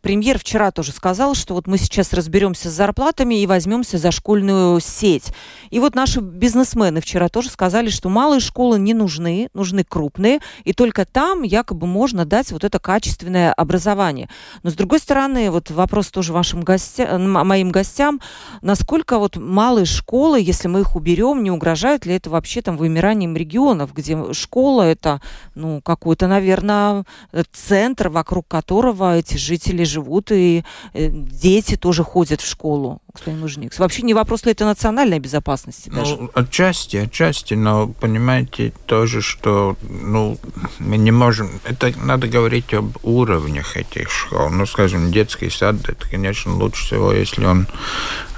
премьер 0.00 0.38
вчера 0.38 0.70
тоже 0.70 0.92
сказал, 0.92 1.34
что 1.34 1.54
вот 1.54 1.66
мы 1.66 1.78
сейчас 1.78 2.12
разберемся 2.12 2.70
с 2.70 2.72
зарплатами 2.72 3.40
и 3.40 3.46
возьмемся 3.46 3.98
за 3.98 4.10
школьную 4.10 4.80
сеть. 4.80 5.32
И 5.70 5.80
вот 5.80 5.94
наши 5.94 6.20
бизнесмены 6.20 7.00
вчера 7.00 7.28
тоже 7.28 7.50
сказали, 7.50 7.88
что 7.88 8.08
малые 8.08 8.40
школы 8.40 8.78
не 8.78 8.94
нужны, 8.94 9.48
нужны 9.54 9.84
крупные, 9.84 10.40
и 10.64 10.72
только 10.72 11.04
там 11.04 11.42
якобы 11.42 11.86
можно 11.86 12.24
дать 12.24 12.52
вот 12.52 12.64
это 12.64 12.78
качественное 12.78 13.52
образование. 13.52 14.28
Но 14.62 14.70
с 14.70 14.74
другой 14.74 14.98
стороны, 14.98 15.50
вот 15.50 15.70
вопрос 15.70 16.08
тоже 16.08 16.32
вашим 16.32 16.62
гостям, 16.62 17.30
моим 17.30 17.70
гостям, 17.70 18.20
насколько 18.62 19.18
вот 19.18 19.36
малые 19.36 19.86
школы, 19.86 20.40
если 20.40 20.68
мы 20.68 20.80
их 20.80 20.96
уберем, 20.96 21.42
не 21.42 21.50
угрожает 21.50 22.06
ли 22.06 22.14
это 22.14 22.30
вообще 22.30 22.62
там 22.62 22.76
вымиранием 22.76 23.36
регионов, 23.36 23.92
где 23.94 24.32
школа 24.32 24.82
это, 24.82 25.20
ну, 25.54 25.80
какой-то, 25.82 26.26
наверное, 26.26 26.97
это 27.32 27.48
центр, 27.52 28.08
вокруг 28.08 28.46
которого 28.48 29.16
эти 29.16 29.36
жители 29.36 29.84
живут, 29.84 30.30
и 30.32 30.64
дети 30.94 31.76
тоже 31.76 32.04
ходят 32.04 32.40
в 32.40 32.48
школу, 32.48 33.00
Мужникс. 33.26 33.78
Вообще 33.78 34.02
не 34.02 34.14
вопрос 34.14 34.44
ли 34.44 34.52
это 34.52 34.64
национальной 34.64 35.18
безопасности 35.18 35.90
даже? 35.90 36.16
Ну, 36.16 36.30
отчасти, 36.34 36.96
отчасти, 36.96 37.54
но 37.54 37.88
понимаете 37.88 38.72
тоже, 38.86 39.22
что 39.22 39.76
ну, 39.82 40.38
мы 40.78 40.96
не 40.96 41.10
можем... 41.10 41.50
Это 41.64 41.92
надо 41.98 42.28
говорить 42.28 42.72
об 42.74 42.96
уровнях 43.02 43.76
этих 43.76 44.10
школ. 44.10 44.50
Ну, 44.50 44.66
скажем, 44.66 45.10
детский 45.10 45.50
сад, 45.50 45.76
это, 45.88 46.08
конечно, 46.08 46.54
лучше 46.54 46.84
всего, 46.84 47.12
если 47.12 47.44
он 47.44 47.66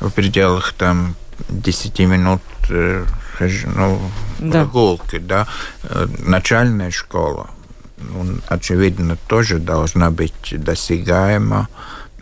в 0.01 0.11
пределах 0.11 0.73
там 0.73 1.15
10 1.49 1.99
минут 2.01 2.43
ну, 2.69 4.01
да. 4.39 4.51
прогулки, 4.51 5.19
да. 5.19 5.47
Э, 5.85 6.07
начальная 6.19 6.91
школа, 6.91 7.51
ну, 8.01 8.39
очевидно, 8.49 9.17
тоже 9.27 9.59
должна 9.59 10.11
быть 10.11 10.33
досягаема, 10.53 11.69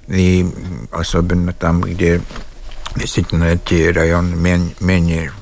и 0.09 0.47
особенно 0.91 1.53
там, 1.53 1.81
где 1.83 2.21
действительно 2.97 3.45
эти 3.45 3.89
районы 3.89 4.35
менее, 4.35 4.75
менее 4.81 5.33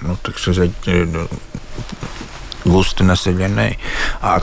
ну, 0.00 0.16
так 0.22 0.38
сказать, 0.38 0.72
густо 2.64 3.04
населенные, 3.04 3.78
а 4.20 4.42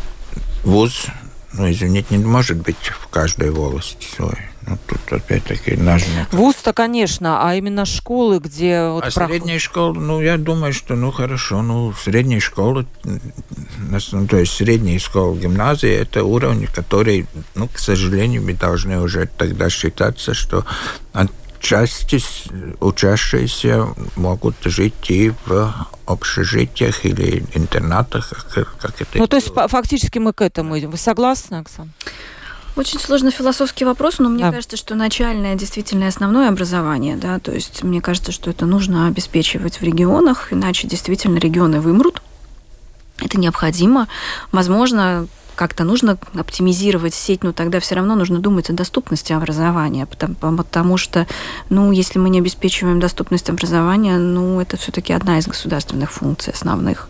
вуз, 0.64 1.08
ну, 1.54 1.70
извините, 1.70 2.18
не 2.18 2.26
может 2.26 2.58
быть 2.58 2.92
в 3.02 3.08
каждой 3.08 3.52
волости 3.52 4.08
свой. 4.16 4.38
Ну, 4.68 4.78
тут 4.86 5.00
опять-таки 5.14 5.78
нажмет. 5.78 6.28
Вуз-то, 6.34 6.74
конечно, 6.74 7.48
а 7.48 7.56
именно 7.56 7.86
школы, 7.86 8.40
где... 8.40 8.90
Вот 8.90 9.06
а 9.06 9.12
проход... 9.12 9.38
средняя 9.38 9.60
школа, 9.60 9.94
ну, 9.94 10.22
я 10.22 10.38
думаю, 10.38 10.74
что, 10.74 10.96
ну, 10.96 11.12
хорошо, 11.12 11.62
ну, 11.62 11.94
средняя 11.94 12.42
школа, 12.42 12.86
ну, 13.04 14.28
то 14.28 14.38
есть 14.38 14.54
средняя 14.54 15.00
школа, 15.00 15.38
гимназия, 15.38 16.02
это 16.02 16.26
уровень, 16.26 16.68
который, 16.68 17.28
ну, 17.56 17.70
к 17.70 17.80
сожалению, 17.80 18.44
мы 18.44 18.54
должны 18.54 19.00
уже 19.00 19.30
тогда 19.38 19.70
считаться, 19.70 20.34
что 20.34 20.66
части 21.60 22.20
учащиеся 22.80 23.88
могут 24.16 24.56
жить 24.66 25.10
и 25.10 25.32
в 25.46 25.74
общежитиях 26.06 27.06
или 27.06 27.44
интернатах, 27.54 28.46
как 28.54 29.02
это. 29.02 29.18
Ну, 29.18 29.28
то 29.28 29.38
есть 29.38 29.52
фактически 29.54 30.20
мы 30.20 30.34
к 30.34 30.42
этому 30.42 30.78
идем. 30.78 30.92
Вы 30.92 30.98
согласны, 30.98 31.56
Оксана? 31.56 31.90
Очень 32.78 33.00
сложный 33.00 33.32
философский 33.32 33.86
вопрос, 33.86 34.20
но 34.20 34.30
мне 34.30 34.44
да. 34.44 34.52
кажется, 34.52 34.78
что 34.78 34.94
начальное 34.94 35.56
действительно 35.56 36.08
основное 36.08 36.48
образование, 36.48 37.16
да, 37.16 37.40
то 37.40 37.52
есть 37.52 37.82
мне 37.82 38.02
кажется, 38.02 38.32
что 38.32 38.52
это 38.52 38.68
нужно 38.68 39.08
обеспечивать 39.08 39.82
в 39.82 39.84
регионах, 39.84 40.54
иначе 40.54 40.88
действительно 40.88 41.40
регионы 41.40 41.82
вымрут. 41.82 42.22
Это 43.20 43.40
необходимо. 43.40 44.08
Возможно, 44.52 45.28
как-то 45.56 45.86
нужно 45.86 46.20
оптимизировать 46.36 47.16
сеть, 47.16 47.44
но 47.44 47.52
тогда 47.52 47.80
все 47.80 47.96
равно 47.96 48.14
нужно 48.14 48.38
думать 48.38 48.70
о 48.70 48.74
доступности 48.74 49.34
образования, 49.34 50.06
потому, 50.06 50.36
потому 50.36 50.98
что, 50.98 51.26
ну, 51.72 51.92
если 51.92 52.20
мы 52.20 52.30
не 52.30 52.38
обеспечиваем 52.38 53.00
доступность 53.00 53.50
образования, 53.50 54.20
ну, 54.20 54.62
это 54.62 54.78
все-таки 54.78 55.14
одна 55.14 55.40
из 55.40 55.48
государственных 55.48 56.12
функций 56.12 56.54
основных. 56.54 57.10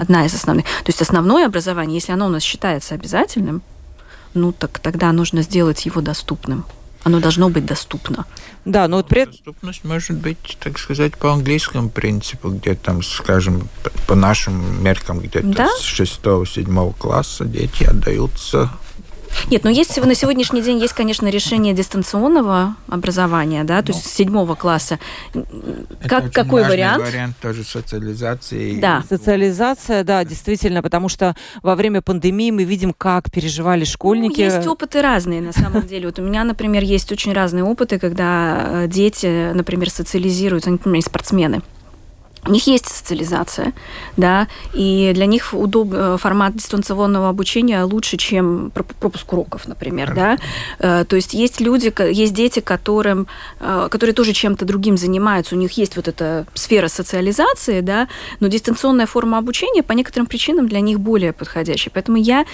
Одна 0.00 0.26
из 0.26 0.34
основных. 0.34 0.66
То 0.66 0.88
есть 0.88 1.00
основное 1.00 1.46
образование, 1.46 1.94
если 1.94 2.12
оно 2.12 2.26
у 2.26 2.28
нас 2.28 2.42
считается 2.42 2.94
обязательным, 2.94 3.62
ну 4.36 4.52
так 4.52 4.78
тогда 4.78 5.12
нужно 5.12 5.42
сделать 5.42 5.86
его 5.86 6.00
доступным. 6.00 6.64
Оно 7.02 7.20
должно 7.20 7.48
быть 7.50 7.64
доступно. 7.64 8.26
Да, 8.64 8.88
но 8.88 8.96
вот 8.96 9.06
при... 9.06 9.26
Доступность 9.26 9.84
может 9.84 10.16
быть, 10.16 10.58
так 10.58 10.76
сказать, 10.76 11.16
по 11.16 11.32
английскому 11.32 11.88
принципу, 11.88 12.50
где 12.50 12.74
там, 12.74 13.00
скажем, 13.04 13.68
по 14.08 14.16
нашим 14.16 14.82
меркам, 14.82 15.20
где-то 15.20 15.46
да? 15.46 15.68
с 15.68 16.00
6-7 16.00 16.94
класса 16.98 17.44
дети 17.44 17.84
отдаются 17.84 18.72
нет, 19.50 19.64
но 19.64 19.70
есть 19.70 19.96
на 19.96 20.14
сегодняшний 20.14 20.62
день 20.62 20.78
есть, 20.78 20.94
конечно, 20.94 21.28
решение 21.28 21.74
дистанционного 21.74 22.76
образования, 22.88 23.64
да, 23.64 23.82
то 23.82 23.92
ну, 23.92 23.94
есть 23.94 24.08
седьмого 24.08 24.54
класса. 24.54 24.98
Как, 26.06 26.32
какой 26.32 26.64
вариант? 26.64 27.04
вариант 27.04 27.36
тоже 27.40 27.64
социализации. 27.64 28.80
Да. 28.80 29.04
Социализация, 29.08 30.04
да, 30.04 30.24
действительно, 30.24 30.82
потому 30.82 31.08
что 31.08 31.36
во 31.62 31.74
время 31.74 32.02
пандемии 32.02 32.50
мы 32.50 32.64
видим, 32.64 32.92
как 32.92 33.30
переживали 33.30 33.84
школьники. 33.84 34.40
Ну, 34.40 34.46
есть 34.46 34.66
опыты 34.66 35.02
разные, 35.02 35.40
на 35.40 35.52
самом 35.52 35.86
деле. 35.86 36.06
Вот 36.06 36.18
у 36.18 36.22
меня, 36.22 36.44
например, 36.44 36.82
есть 36.82 37.12
очень 37.12 37.32
разные 37.32 37.64
опыты, 37.64 37.98
когда 37.98 38.84
э, 38.84 38.88
дети, 38.88 39.52
например, 39.52 39.90
социализируются, 39.90 40.70
например, 40.70 41.02
спортсмены 41.02 41.62
у 42.46 42.50
них 42.50 42.66
есть 42.66 42.88
социализация, 42.88 43.72
да, 44.16 44.48
и 44.74 45.12
для 45.14 45.26
них 45.26 45.52
удоб... 45.52 45.92
Э, 45.92 46.16
формат 46.18 46.56
дистанционного 46.56 47.28
обучения 47.28 47.82
лучше, 47.84 48.16
чем 48.16 48.70
пропуск 48.72 49.32
уроков, 49.32 49.68
например, 49.68 50.14
да. 50.14 50.38
Э, 50.78 51.04
то 51.04 51.16
есть 51.16 51.34
есть 51.34 51.60
люди, 51.60 51.92
есть 52.12 52.34
дети, 52.34 52.60
которым, 52.60 53.26
э, 53.60 53.88
которые 53.90 54.14
тоже 54.14 54.32
чем-то 54.32 54.64
другим 54.64 54.96
занимаются, 54.96 55.54
у 55.54 55.58
них 55.58 55.72
есть 55.72 55.96
вот 55.96 56.08
эта 56.08 56.46
сфера 56.54 56.88
социализации, 56.88 57.80
да, 57.80 58.08
но 58.40 58.48
дистанционная 58.48 59.06
форма 59.06 59.38
обучения 59.38 59.82
по 59.82 59.92
некоторым 59.92 60.26
причинам 60.26 60.68
для 60.68 60.80
них 60.80 61.00
более 61.00 61.32
подходящая. 61.32 61.92
Поэтому 61.92 62.18
я 62.18 62.44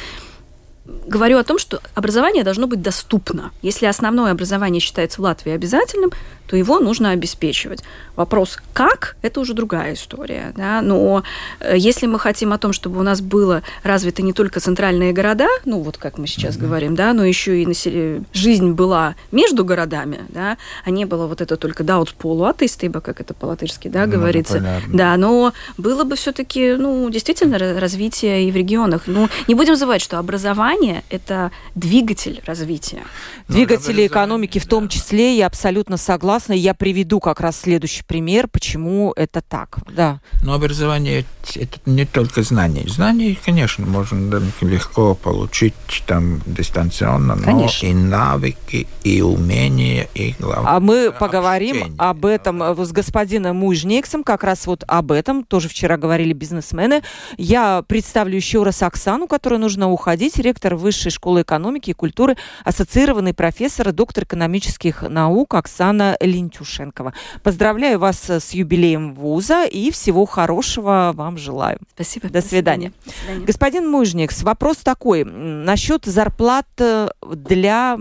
говорю 0.85 1.39
о 1.39 1.45
том, 1.45 1.59
что 1.59 1.81
образование 1.95 2.43
должно 2.43 2.67
быть 2.67 2.83
доступно. 2.83 3.53
Если 3.63 3.87
основное 3.87 4.33
образование 4.33 4.81
считается 4.81 5.21
в 5.21 5.25
Латвии 5.25 5.53
обязательным, 5.53 6.11
то 6.47 6.57
его 6.57 6.81
нужно 6.81 7.11
обеспечивать. 7.11 7.83
Вопрос, 8.17 8.59
как, 8.73 9.17
это 9.23 9.41
уже 9.41 9.55
другая 9.55 9.95
история. 9.95 10.53
Да? 10.57 10.83
Но 10.83 11.23
э, 11.61 11.77
если 11.79 12.07
мы 12.07 12.19
хотим 12.19 12.53
о 12.53 12.59
том, 12.59 12.73
чтобы 12.73 12.99
у 12.99 13.03
нас 13.03 13.21
было 13.21 13.63
развито 13.85 14.23
не 14.23 14.33
только 14.33 14.61
центральные 14.61 15.13
города, 15.13 15.47
ну 15.65 15.81
вот 15.81 15.97
как 15.97 16.19
мы 16.19 16.27
сейчас 16.27 16.57
mm-hmm. 16.57 16.61
говорим, 16.61 16.95
да, 16.95 17.13
но 17.13 17.25
еще 17.25 17.63
и 17.63 17.67
насел... 17.67 18.25
жизнь 18.35 18.73
была 18.73 19.15
между 19.31 19.65
городами, 19.65 20.21
да, 20.29 20.59
а 20.85 20.91
не 20.91 21.05
было 21.05 21.27
вот 21.27 21.41
это 21.41 21.57
только 21.57 21.85
даут 21.85 22.13
полуатеистыба, 22.15 23.01
как 23.01 23.21
это 23.21 23.35
по-латышски, 23.35 23.89
да, 23.89 24.07
ну, 24.07 24.13
говорится. 24.13 24.55
Понятно. 24.55 24.99
Да, 24.99 25.17
но 25.17 25.53
было 25.79 26.05
бы 26.05 26.17
все-таки, 26.17 26.75
ну, 26.75 27.09
действительно 27.09 27.59
развитие 27.81 28.49
и 28.49 28.53
в 28.53 28.57
регионах. 28.57 29.03
Ну, 29.07 29.29
не 29.47 29.55
будем 29.55 29.77
забывать, 29.77 30.03
что 30.03 30.19
образование– 30.19 30.72
это 31.11 31.51
двигатель 31.75 32.43
развития. 32.47 33.03
Двигатели 33.49 34.07
экономики 34.07 34.59
в 34.59 34.67
том 34.67 34.89
числе, 34.89 35.37
я 35.37 35.47
абсолютно 35.47 35.97
согласна. 35.97 36.53
Я 36.53 36.75
приведу 36.75 37.21
как 37.21 37.41
раз 37.41 37.61
следующий 37.61 38.05
пример, 38.05 38.49
почему 38.49 39.13
это 39.17 39.41
так. 39.41 39.79
Да. 39.91 40.21
Но 40.43 40.55
образование 40.55 41.25
это 41.55 41.79
не 41.87 42.05
только 42.05 42.43
знания. 42.43 42.85
Знания, 42.87 43.37
конечно, 43.45 43.87
можно 43.87 44.43
легко 44.61 45.15
получить 45.15 45.75
там 46.07 46.41
дистанционно, 46.47 47.37
конечно. 47.37 47.89
но 47.89 47.93
и 47.93 47.95
навыки, 47.95 48.87
и 49.03 49.23
умения, 49.23 50.09
и 50.15 50.35
главное. 50.39 50.73
А 50.73 50.81
мы 50.81 51.13
поговорим 51.13 51.77
общение. 51.77 51.97
об 51.99 52.25
этом 52.27 52.85
с 52.85 52.93
господином 52.93 53.57
Мужниксом, 53.57 54.25
как 54.25 54.45
раз 54.45 54.67
вот 54.67 54.85
об 54.87 55.13
этом 55.13 55.45
тоже 55.45 55.69
вчера 55.69 55.97
говорили 55.97 56.33
бизнесмены. 56.33 57.03
Я 57.37 57.83
представлю 57.87 58.37
еще 58.37 58.63
раз 58.63 58.83
Оксану, 58.83 59.27
которой 59.27 59.59
нужно 59.59 59.91
уходить, 59.91 60.37
ректор 60.39 60.62
Высшей 60.71 61.11
школы 61.11 61.43
экономики 61.43 61.91
и 61.91 61.95
культуры, 61.95 62.37
ассоциированный 62.65 63.35
профессор, 63.35 63.93
доктор 63.93 64.25
экономических 64.25 65.03
наук 65.03 65.55
Оксана 65.55 66.17
Лентюшенкова. 66.21 67.13
Поздравляю 67.43 67.99
вас 67.99 68.31
с 68.31 68.53
юбилеем 68.53 69.15
вуза 69.15 69.65
и 69.65 69.91
всего 69.91 70.27
хорошего 70.27 71.13
вам 71.15 71.37
желаю. 71.37 71.79
Спасибо. 71.95 72.29
До 72.29 72.41
свидания. 72.41 72.93
До 73.05 73.13
свидания. 73.13 73.47
Господин 73.47 73.91
Мужникс, 73.91 74.43
вопрос 74.43 74.79
такой. 74.79 75.25
Насчет 75.25 76.05
зарплат 76.05 76.67
э, 76.79 77.09
для 77.23 77.99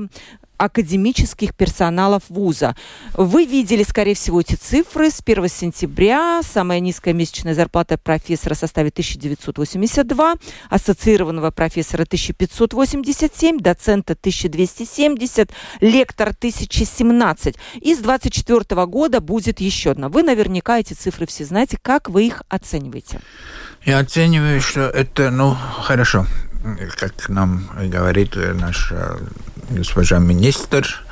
академических 0.62 1.56
персоналов 1.56 2.24
вуза. 2.30 2.76
Вы 3.14 3.46
видели, 3.46 3.82
скорее 3.84 4.14
всего, 4.14 4.42
эти 4.42 4.54
цифры. 4.54 5.10
С 5.10 5.22
1 5.26 5.48
сентября 5.50 6.42
самая 6.44 6.80
низкая 6.80 7.16
месячная 7.16 7.56
зарплата 7.56 7.98
профессора 7.98 8.54
составит 8.54 8.94
1982, 8.94 10.36
ассоциированного 10.70 11.50
профессора 11.50 12.04
1587, 12.04 13.58
доцента 13.58 14.14
1270, 14.14 15.50
лектор 15.80 16.30
1017. 16.30 17.56
И 17.82 17.96
с 17.96 17.98
2024 17.98 18.86
года 18.86 19.20
будет 19.20 19.60
еще 19.60 19.92
одна. 19.92 20.10
Вы 20.10 20.22
наверняка 20.22 20.80
эти 20.80 20.94
цифры 20.94 21.26
все 21.26 21.46
знаете. 21.46 21.80
Как 21.82 22.08
вы 22.08 22.28
их 22.28 22.44
оцениваете? 22.50 23.20
Я 23.84 23.98
оцениваю, 23.98 24.62
что 24.62 24.82
это, 24.82 25.32
ну, 25.32 25.56
хорошо 25.56 26.28
как 26.98 27.30
нам 27.30 27.70
говорит 27.88 28.36
наша 28.36 29.18
госпожа 29.72 30.20
министр, 30.20 31.04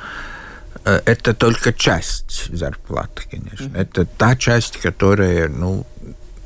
э, 0.84 1.00
это 1.04 1.34
только 1.34 1.72
часть 1.72 2.54
зарплаты, 2.54 3.22
конечно. 3.30 3.64
Mm-hmm. 3.64 3.80
Это 3.80 4.06
та 4.06 4.36
часть, 4.36 4.76
которая, 4.76 5.48
ну, 5.48 5.86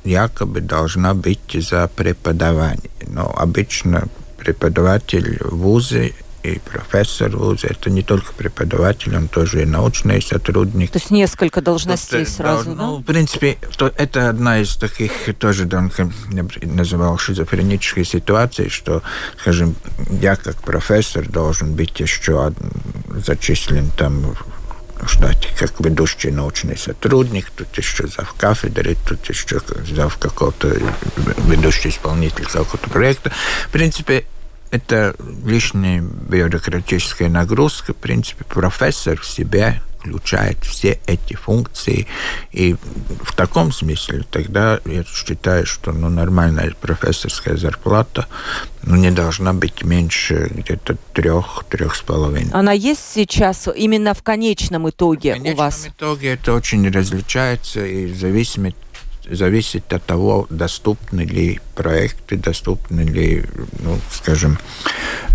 якобы 0.04 0.60
должна 0.60 1.14
быть 1.14 1.56
за 1.60 1.88
преподавание. 1.88 2.90
Но 3.06 3.34
обычно 3.36 4.08
преподаватель 4.38 5.38
в 5.40 5.56
ВУЗе 5.56 6.12
и 6.44 6.58
профессор 6.58 7.36
вуза. 7.36 7.68
Это 7.68 7.90
не 7.90 8.02
только 8.02 8.32
преподаватель, 8.34 9.16
он 9.16 9.28
тоже 9.28 9.62
и 9.62 9.64
научный 9.64 10.20
сотрудник. 10.20 10.90
То 10.90 10.98
есть 10.98 11.10
несколько 11.10 11.62
должностей 11.62 12.24
Тут, 12.24 12.34
сразу, 12.34 12.74
да? 12.74 12.74
Ну, 12.74 12.96
в 12.98 13.02
принципе, 13.02 13.56
то, 13.76 13.92
это 13.96 14.28
одна 14.28 14.60
из 14.60 14.76
таких 14.76 15.12
тоже, 15.38 15.68
я 15.70 16.46
называл 16.62 17.16
шизофренической 17.16 18.04
ситуации, 18.04 18.68
что, 18.68 19.02
скажем, 19.40 19.74
я 20.10 20.36
как 20.36 20.56
профессор 20.56 21.26
должен 21.28 21.74
быть 21.74 21.98
еще 21.98 22.52
зачислен 23.08 23.90
там 23.96 24.34
штате 25.06 25.48
как 25.58 25.80
ведущий 25.80 26.30
научный 26.30 26.76
сотрудник, 26.76 27.50
тут 27.50 27.76
еще 27.76 28.06
зав 28.06 28.34
кафедры, 28.38 28.96
тут 29.06 29.28
еще 29.28 29.60
зав 29.94 30.16
какого-то 30.16 30.68
ведущий 31.46 31.90
исполнитель 31.90 32.44
какого-то 32.44 32.88
проекта. 32.90 33.30
В 33.68 33.70
принципе, 33.70 34.24
это 34.74 35.14
лишняя 35.44 36.02
бюрократическая 36.02 37.28
нагрузка. 37.28 37.94
В 37.94 37.96
принципе, 37.96 38.44
профессор 38.44 39.20
в 39.20 39.24
себе 39.24 39.80
включает 40.00 40.58
все 40.64 40.98
эти 41.06 41.34
функции. 41.34 42.08
И 42.50 42.74
в 43.22 43.34
таком 43.36 43.72
смысле 43.72 44.24
тогда 44.30 44.80
я 44.84 45.04
считаю, 45.04 45.64
что 45.64 45.92
ну, 45.92 46.08
нормальная 46.08 46.74
профессорская 46.78 47.56
зарплата 47.56 48.26
ну, 48.82 48.96
не 48.96 49.12
должна 49.12 49.54
быть 49.54 49.84
меньше 49.84 50.50
где-то 50.52 50.96
трех, 51.12 51.64
трех 51.70 51.94
с 51.94 52.02
половиной. 52.02 52.50
Она 52.52 52.72
есть 52.72 53.04
сейчас 53.14 53.68
именно 53.74 54.12
в 54.12 54.24
конечном 54.24 54.90
итоге 54.90 55.34
в 55.34 55.36
конечном 55.36 55.54
у 55.54 55.56
вас? 55.56 55.84
В 55.84 55.88
итоге 55.88 56.32
это 56.34 56.52
очень 56.52 56.90
различается 56.90 57.86
и 57.86 58.12
зависит 58.12 58.74
зависит 59.30 59.92
от 59.92 60.04
того, 60.04 60.46
доступны 60.50 61.22
ли 61.22 61.60
проекты, 61.74 62.36
доступны 62.36 63.00
ли, 63.00 63.44
ну, 63.80 63.98
скажем, 64.12 64.58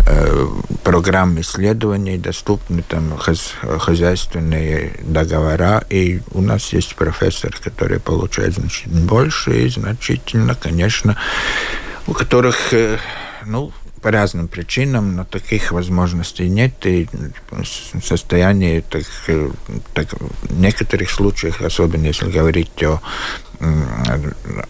э, 0.06 0.46
программы 0.84 1.40
исследований, 1.40 2.18
доступны 2.18 2.82
там 2.82 3.16
хозяйственные 3.18 4.92
договора. 5.02 5.84
И 5.90 6.20
у 6.32 6.40
нас 6.40 6.72
есть 6.72 6.94
профессор, 6.94 7.56
который 7.62 8.00
получает 8.00 8.54
значительно 8.54 9.06
больше, 9.06 9.66
и 9.66 9.68
значительно, 9.68 10.54
конечно, 10.54 11.16
у 12.06 12.12
которых, 12.12 12.72
э, 12.72 12.98
ну, 13.44 13.72
по 14.02 14.10
разным 14.10 14.48
причинам, 14.48 15.14
но 15.14 15.24
таких 15.24 15.72
возможностей 15.72 16.48
нет, 16.48 16.86
и 16.86 17.06
состояние 18.02 18.82
так, 18.82 19.02
э, 19.28 19.50
так, 19.92 20.08
в 20.12 20.58
некоторых 20.58 21.10
случаях, 21.10 21.60
особенно 21.60 22.06
если 22.06 22.30
говорить 22.30 22.82
о 22.82 23.00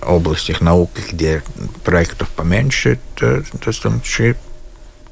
областях 0.00 0.60
науки, 0.60 1.00
где 1.12 1.42
проектов 1.84 2.28
поменьше, 2.30 2.98
то 3.14 3.42
достаточно 3.64 4.34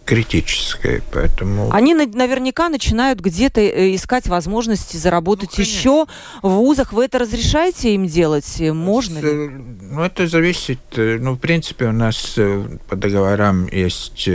критическое, 0.09 1.03
поэтому... 1.13 1.71
Они 1.71 1.93
наверняка 1.93 2.71
начинают 2.71 3.21
где-то 3.21 3.61
э, 3.61 3.95
искать 3.95 4.27
возможности 4.27 4.97
заработать 4.97 5.51
ну, 5.59 5.63
еще 5.63 6.07
в 6.41 6.49
вузах. 6.49 6.95
Вы 6.95 7.05
это 7.05 7.19
разрешаете 7.19 7.95
им 7.95 8.07
делать? 8.07 8.59
Можно 8.59 9.19
ли? 9.19 9.51
Ну, 9.83 10.03
это 10.03 10.27
зависит. 10.27 10.81
Э, 10.97 11.19
ну, 11.21 11.35
в 11.35 11.39
принципе, 11.39 11.89
у 11.89 11.93
нас 11.93 12.35
э, 12.39 12.79
по 12.89 12.97
договорам 12.97 13.67
есть 13.67 14.27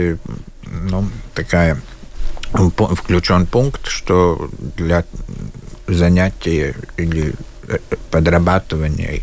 ну, 0.62 1.08
такая 1.34 1.82
включен 2.52 3.46
пункт, 3.46 3.88
что 3.88 4.48
для 4.76 5.04
занятия 5.88 6.76
или 6.96 7.34
подрабатывания 8.10 9.20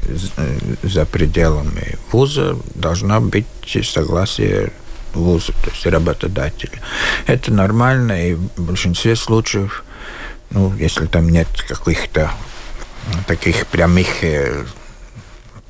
за 0.83 1.05
пределами 1.05 1.97
вуза 2.11 2.57
должна 2.75 3.19
быть 3.19 3.45
согласие 3.83 4.71
вуза, 5.13 5.53
то 5.63 5.69
есть 5.69 5.85
работодателя. 5.85 6.79
Это 7.27 7.51
нормально, 7.53 8.29
и 8.29 8.33
в 8.33 8.61
большинстве 8.61 9.15
случаев, 9.15 9.83
ну, 10.49 10.73
если 10.77 11.05
там 11.05 11.29
нет 11.29 11.47
каких-то 11.67 12.31
таких 13.27 13.67
прямых 13.67 14.23
э, 14.23 14.65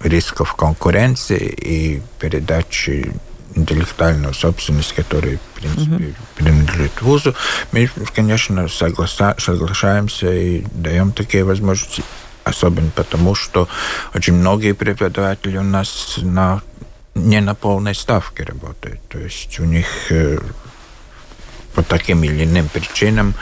рисков 0.04 0.56
конкуренции 0.56 1.48
и 1.48 2.02
передачи 2.20 3.14
интеллектуальную 3.56 4.34
собственность, 4.34 4.94
которая, 4.94 5.38
в 5.38 5.60
принципе, 5.60 6.06
uh-huh. 6.06 6.16
принадлежит 6.36 7.02
вузу, 7.02 7.36
мы, 7.72 7.90
конечно, 8.16 8.62
согласа- 8.68 9.40
соглашаемся 9.40 10.32
и 10.32 10.64
даем 10.72 11.12
такие 11.12 11.44
возможности, 11.44 12.04
особенно 12.44 12.92
потому, 12.92 13.36
что 13.36 13.68
очень 14.16 14.34
многие 14.34 14.74
преподаватели 14.74 15.58
у 15.58 15.64
нас 15.64 16.18
на 16.22 16.62
не 17.16 17.42
на 17.42 17.56
полной 17.56 17.96
ставке 17.96 18.44
работают. 18.44 19.02
То 19.10 19.20
есть 19.20 19.60
у 19.60 19.66
них 19.66 20.12
э, 20.12 20.40
по 21.74 21.84
таким 21.84 22.24
или 22.24 22.46
иным 22.46 22.70
причинам 22.70 23.34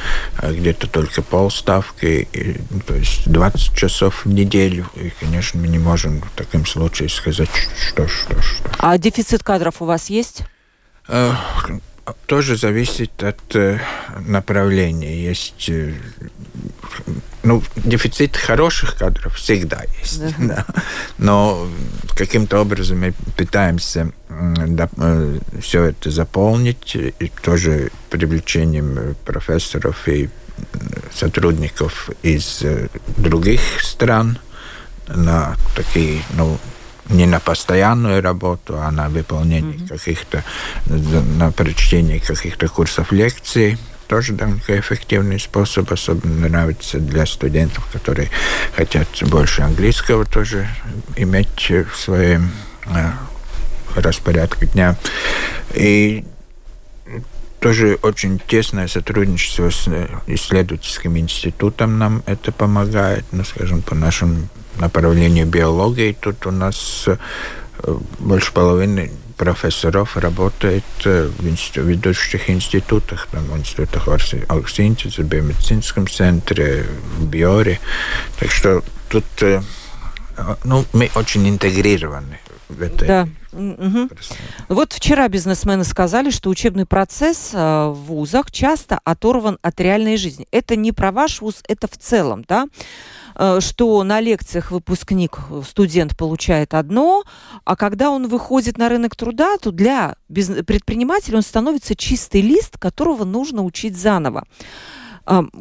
э, 0.42 0.54
где-то 0.54 0.88
только 0.88 1.22
полставки, 1.22 2.28
и, 2.32 2.58
то 2.86 2.96
есть 2.96 3.30
20 3.30 3.76
часов 3.76 4.26
в 4.26 4.30
неделю. 4.30 4.90
И, 4.96 5.12
конечно, 5.20 5.60
мы 5.60 5.68
не 5.68 5.80
можем 5.80 6.22
в 6.22 6.32
таком 6.36 6.66
случае 6.66 7.10
сказать, 7.10 7.50
что, 7.88 8.08
что, 8.08 8.42
что. 8.42 8.72
А 8.80 8.98
дефицит 8.98 9.44
кадров 9.44 9.82
у 9.82 9.86
вас 9.86 10.10
есть? 10.10 10.44
Э, 11.08 11.34
тоже 12.26 12.58
зависит 12.58 13.22
от 13.22 13.56
направления. 14.18 15.24
Есть 15.24 15.70
ну, 17.44 17.64
дефицит 17.76 18.38
хороших 18.38 18.98
кадров 18.98 19.36
всегда 19.36 19.84
есть. 20.00 20.22
Да. 20.38 20.66
Но 21.18 21.68
каким-то 22.16 22.60
образом 22.60 23.00
мы 23.00 23.14
пытаемся 23.36 24.12
да, 24.30 24.90
э, 24.98 25.40
все 25.62 25.86
это 25.86 26.12
заполнить, 26.12 26.96
и 26.96 27.32
тоже 27.42 27.92
привлечением 28.10 29.16
профессоров 29.26 30.08
и 30.08 30.30
сотрудников 31.14 32.10
из 32.24 32.62
э, 32.62 32.88
других 33.18 33.62
стран 33.82 34.38
на 35.08 35.56
такие, 35.76 36.22
ну, 36.36 36.60
не 37.10 37.26
на 37.26 37.40
постоянную 37.40 38.22
работу, 38.22 38.78
а 38.80 38.92
на 38.92 39.10
выполнение 39.10 39.78
mm-hmm. 39.78 39.88
каких-то, 39.88 40.44
на 40.86 41.52
прочтение 41.52 42.20
каких-то 42.20 42.68
курсов 42.68 43.12
лекций 43.12 43.78
тоже 44.10 44.34
довольно 44.34 44.60
эффективный 44.68 45.40
способ, 45.40 45.92
особенно 45.92 46.50
нравится 46.50 46.98
для 47.00 47.28
студентов, 47.28 47.88
которые 47.94 48.30
хотят 48.76 49.08
больше 49.22 49.62
английского 49.62 50.26
тоже 50.26 50.68
иметь 51.16 51.70
в 51.70 51.96
своем 51.96 52.52
э, 52.88 53.12
распорядке 53.96 54.66
дня. 54.66 54.98
И 55.76 56.26
тоже 57.60 58.00
очень 58.02 58.40
тесное 58.40 58.88
сотрудничество 58.88 59.70
с 59.70 59.88
э, 59.88 60.08
исследовательским 60.26 61.16
институтом 61.16 62.00
нам 62.00 62.24
это 62.26 62.52
помогает, 62.52 63.26
ну, 63.32 63.44
скажем, 63.44 63.84
по 63.84 63.94
нашему 63.94 64.50
направлению 64.80 65.46
биологии. 65.46 66.18
Тут 66.20 66.48
у 66.48 66.52
нас 66.52 67.06
э, 67.08 67.16
больше 68.18 68.54
половины 68.54 69.12
профессоров 69.40 70.18
работает 70.18 70.84
в 71.04 71.48
ведущих 71.78 72.50
институтах, 72.50 73.28
там, 73.32 73.46
в 73.46 73.58
институтах 73.58 74.08
Алксинтица, 74.50 75.24
в 75.24 75.26
биомедицинском 75.26 76.08
центре, 76.08 76.86
в 77.18 77.26
Биоре. 77.26 77.80
Так 78.38 78.52
что 78.52 78.84
тут 79.08 79.24
ну, 80.66 80.86
мы 80.94 81.10
очень 81.16 81.50
интегрированы 81.50 82.40
в 82.68 82.82
этой 82.82 83.08
да. 83.08 83.28
Угу. 83.52 84.10
Вот 84.68 84.94
вчера 84.94 85.28
бизнесмены 85.28 85.84
сказали, 85.84 86.30
что 86.30 86.50
учебный 86.50 86.86
процесс 86.86 87.52
в 87.54 87.94
вузах 87.94 88.52
часто 88.52 89.00
оторван 89.04 89.58
от 89.64 89.80
реальной 89.82 90.18
жизни. 90.18 90.48
Это 90.52 90.76
не 90.76 90.92
про 90.92 91.12
ваш 91.12 91.42
вуз, 91.42 91.64
это 91.68 91.88
в 91.88 91.98
целом, 91.98 92.46
да? 92.48 92.68
Э, 93.42 93.62
что 93.62 94.04
на 94.04 94.20
лекциях 94.20 94.70
выпускник, 94.70 95.40
студент 95.66 96.18
получает 96.18 96.74
одно, 96.74 97.24
а 97.64 97.78
когда 97.78 98.12
он 98.12 98.28
выходит 98.28 98.78
на 98.78 98.90
рынок 98.90 99.16
труда, 99.16 99.58
то 99.58 99.72
для 99.72 100.18
предпринимателя 100.28 101.38
он 101.38 101.42
становится 101.42 101.96
чистый 101.96 102.42
лист, 102.42 102.78
которого 102.78 103.24
нужно 103.24 103.64
учить 103.64 103.98
заново. 103.98 104.44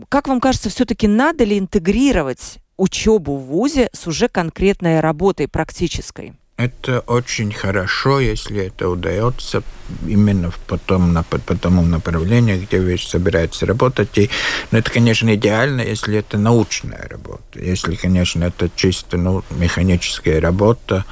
Как 0.08 0.26
вам 0.26 0.40
кажется, 0.40 0.70
все-таки 0.70 1.06
надо 1.06 1.44
ли 1.44 1.58
интегрировать 1.58 2.58
учебу 2.76 3.36
в 3.36 3.44
ВУЗе 3.44 3.90
с 3.92 4.06
уже 4.08 4.28
конкретной 4.28 5.00
работой 5.00 5.46
практической? 5.46 6.34
Это 6.58 7.04
очень 7.06 7.52
хорошо, 7.52 8.18
если 8.18 8.66
это 8.66 8.88
удается 8.88 9.62
именно 10.04 10.50
по 10.66 10.76
тому, 10.76 11.22
по 11.22 11.54
тому 11.54 11.82
направлению, 11.82 12.60
где 12.60 12.80
вы 12.80 12.98
собираетесь 12.98 13.62
работать. 13.62 14.18
И, 14.18 14.28
ну, 14.72 14.78
это, 14.78 14.90
конечно, 14.90 15.32
идеально, 15.36 15.82
если 15.82 16.18
это 16.18 16.36
научная 16.36 17.06
работа. 17.08 17.40
Если, 17.54 17.94
конечно, 17.94 18.42
это 18.42 18.68
чисто 18.74 19.16
ну, 19.18 19.44
механическая 19.50 20.40
работа, 20.40 21.04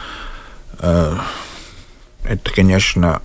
э, 0.81 1.17
это, 2.25 2.51
конечно, 2.51 3.23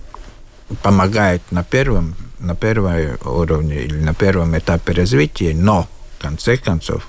помогает 0.80 1.42
на 1.50 1.64
первом, 1.64 2.14
на 2.38 2.54
первом 2.54 3.18
уровне 3.24 3.82
или 3.82 3.98
на 3.98 4.14
первом 4.14 4.56
этапе 4.56 4.92
развития, 4.92 5.54
но, 5.56 5.88
в 6.18 6.22
конце 6.22 6.56
концов, 6.56 7.04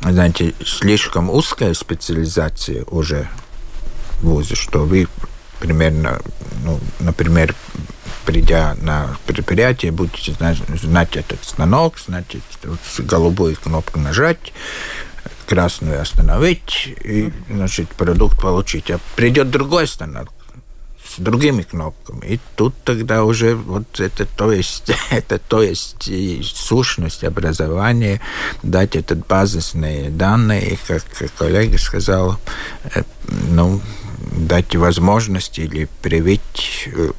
знаете, 0.00 0.52
слишком 0.64 1.30
узкая 1.30 1.74
специализация 1.74 2.82
уже 2.86 3.28
вузы, 4.20 4.54
что 4.54 4.84
вы 4.84 5.08
примерно, 5.60 6.20
ну, 6.64 6.78
например, 7.00 7.54
придя 8.24 8.76
на 8.82 9.16
предприятие, 9.26 9.92
будете 9.92 10.32
знать, 10.32 10.58
знать 10.82 11.16
этот 11.16 11.42
станок, 11.44 11.98
знать 11.98 12.36
вот, 12.64 12.78
голубую 12.98 13.56
кнопку 13.56 13.98
нажать, 14.00 14.52
красную 15.46 16.02
остановить 16.02 16.94
и, 17.04 17.32
значит, 17.48 17.88
продукт 17.90 18.40
получить. 18.40 18.90
А 18.90 18.98
придет 19.14 19.50
другой 19.50 19.86
станок, 19.86 20.30
с 21.08 21.20
другими 21.20 21.62
кнопками. 21.62 22.26
И 22.26 22.40
тут 22.56 22.74
тогда 22.84 23.24
уже 23.24 23.54
вот 23.54 24.00
это 24.00 24.26
то 24.26 24.52
есть, 24.52 24.90
это 25.10 25.38
то 25.38 25.62
есть 25.62 26.08
и 26.08 26.42
сущность 26.42 27.24
образования, 27.24 28.20
дать 28.62 28.96
этот 28.96 29.26
базисные 29.26 30.10
данные, 30.10 30.78
как 30.86 31.04
коллега 31.38 31.78
сказал, 31.78 32.38
э, 32.94 33.02
ну, 33.50 33.80
дать 34.26 34.74
возможность 34.74 35.58
или 35.58 35.88
привить 36.02 36.88
э, 36.94 37.10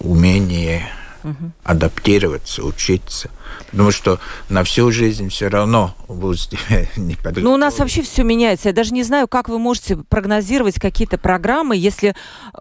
умение 0.00 0.88
угу. 1.26 1.50
адаптироваться, 1.64 2.64
учиться. 2.64 3.30
Потому 3.70 3.90
что 3.90 4.20
на 4.48 4.64
всю 4.64 4.90
жизнь 4.90 5.28
все 5.28 5.48
равно 5.48 5.94
будут 6.08 6.48
не 6.96 7.16
Ну, 7.36 7.52
у 7.52 7.56
нас 7.56 7.78
вообще 7.78 8.02
все 8.02 8.22
меняется. 8.22 8.68
Я 8.68 8.74
даже 8.74 8.94
не 8.94 9.02
знаю, 9.02 9.28
как 9.28 9.48
вы 9.48 9.58
можете 9.58 9.96
прогнозировать 9.96 10.76
какие-то 10.76 11.18
программы, 11.18 11.76
если, 11.76 12.14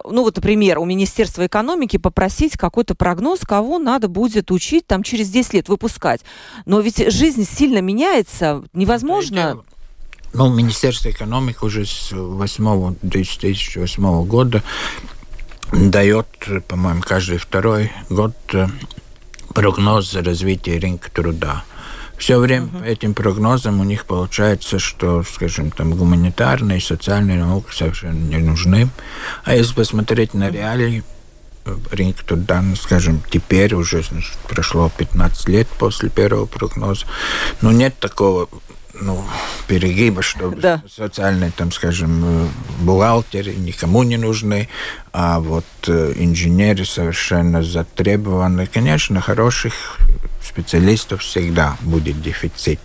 ну 0.04 0.24
вот, 0.24 0.36
например, 0.36 0.80
у 0.80 0.86
Министерства 0.86 1.46
экономики 1.46 1.98
попросить 1.98 2.58
какой-то 2.58 2.96
прогноз, 2.96 3.42
кого 3.42 3.80
надо 3.80 4.08
будет 4.08 4.52
учить 4.52 4.88
там 4.88 5.04
через 5.04 5.30
10 5.30 5.54
лет, 5.54 5.70
выпускать. 5.70 6.22
Но 6.66 6.80
ведь 6.80 7.12
жизнь 7.12 7.46
сильно 7.46 7.80
меняется. 7.80 8.64
Невозможно... 8.74 9.64
Ну, 10.38 10.54
Министерство 10.54 11.10
экономики 11.10 11.60
уже 11.62 11.86
с 11.86 12.12
8, 12.12 12.96
2008 13.02 14.26
года 14.26 14.62
дает, 15.72 16.28
по-моему, 16.68 17.02
каждый 17.02 17.38
второй 17.38 17.90
год 18.10 18.36
э, 18.52 18.68
прогноз 19.54 20.12
за 20.12 20.22
развитие 20.22 20.78
рынка 20.80 21.10
труда. 21.10 21.64
Все 22.18 22.38
время 22.38 22.68
uh-huh. 22.68 22.86
этим 22.86 23.14
прогнозом 23.14 23.80
у 23.80 23.86
них 23.86 24.06
получается, 24.06 24.78
что, 24.78 25.24
скажем, 25.24 25.72
там 25.72 25.96
гуманитарные 25.96 26.80
и 26.80 26.82
социальные 26.82 27.40
науки 27.40 27.74
совершенно 27.74 28.20
не 28.20 28.38
нужны. 28.38 28.90
А 29.46 29.56
если 29.56 29.74
посмотреть 29.74 30.34
на 30.34 30.50
реалии, 30.50 31.06
э, 31.64 31.78
рынок 31.92 32.24
труда, 32.24 32.62
ну, 32.62 32.76
скажем, 32.76 33.24
теперь 33.32 33.74
уже 33.74 34.04
значит, 34.04 34.36
прошло 34.50 34.92
15 34.98 35.48
лет 35.48 35.70
после 35.80 36.10
первого 36.10 36.46
прогноза, 36.46 37.06
но 37.62 37.72
нет 37.72 37.98
такого 38.00 38.50
ну, 39.02 39.24
перегиба, 39.68 40.22
что 40.22 40.50
да. 40.52 40.82
социальные, 40.90 41.52
там, 41.52 41.72
скажем, 41.72 42.24
э, 42.24 42.48
бухгалтеры 42.80 43.54
никому 43.54 44.04
не 44.04 44.18
нужны, 44.18 44.70
а 45.14 45.40
вот 45.40 45.66
э, 45.88 46.14
инженеры 46.16 46.86
совершенно 46.86 47.64
затребованы. 47.64 48.68
Конечно, 48.68 49.22
хороших 49.22 50.00
специалистов 50.56 51.22
всегда 51.22 51.78
будет 51.82 52.22
дефицит. 52.22 52.80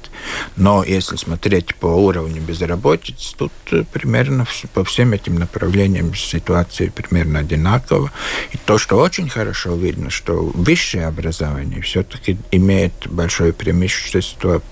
Но 0.56 0.83
если 0.83 1.16
смотреть 1.16 1.74
по 1.76 1.87
уровню 1.87 2.42
безработицы, 2.42 3.35
тут 3.37 3.52
э, 3.70 3.85
примерно 3.90 4.44
по 4.74 4.85
всем 4.85 5.12
этим 5.12 5.37
направлениям 5.37 6.14
ситуация 6.14 6.90
примерно 6.90 7.38
одинакова. 7.38 8.11
И 8.52 8.56
то, 8.56 8.76
что 8.76 8.96
очень 8.96 9.28
хорошо 9.28 9.76
видно, 9.76 10.11
что 10.11 10.50
высшее 10.54 11.06
образование 11.06 11.80
все-таки 11.80 12.38
имеет 12.50 12.92
большое 13.06 13.52
преимущество 13.52 14.62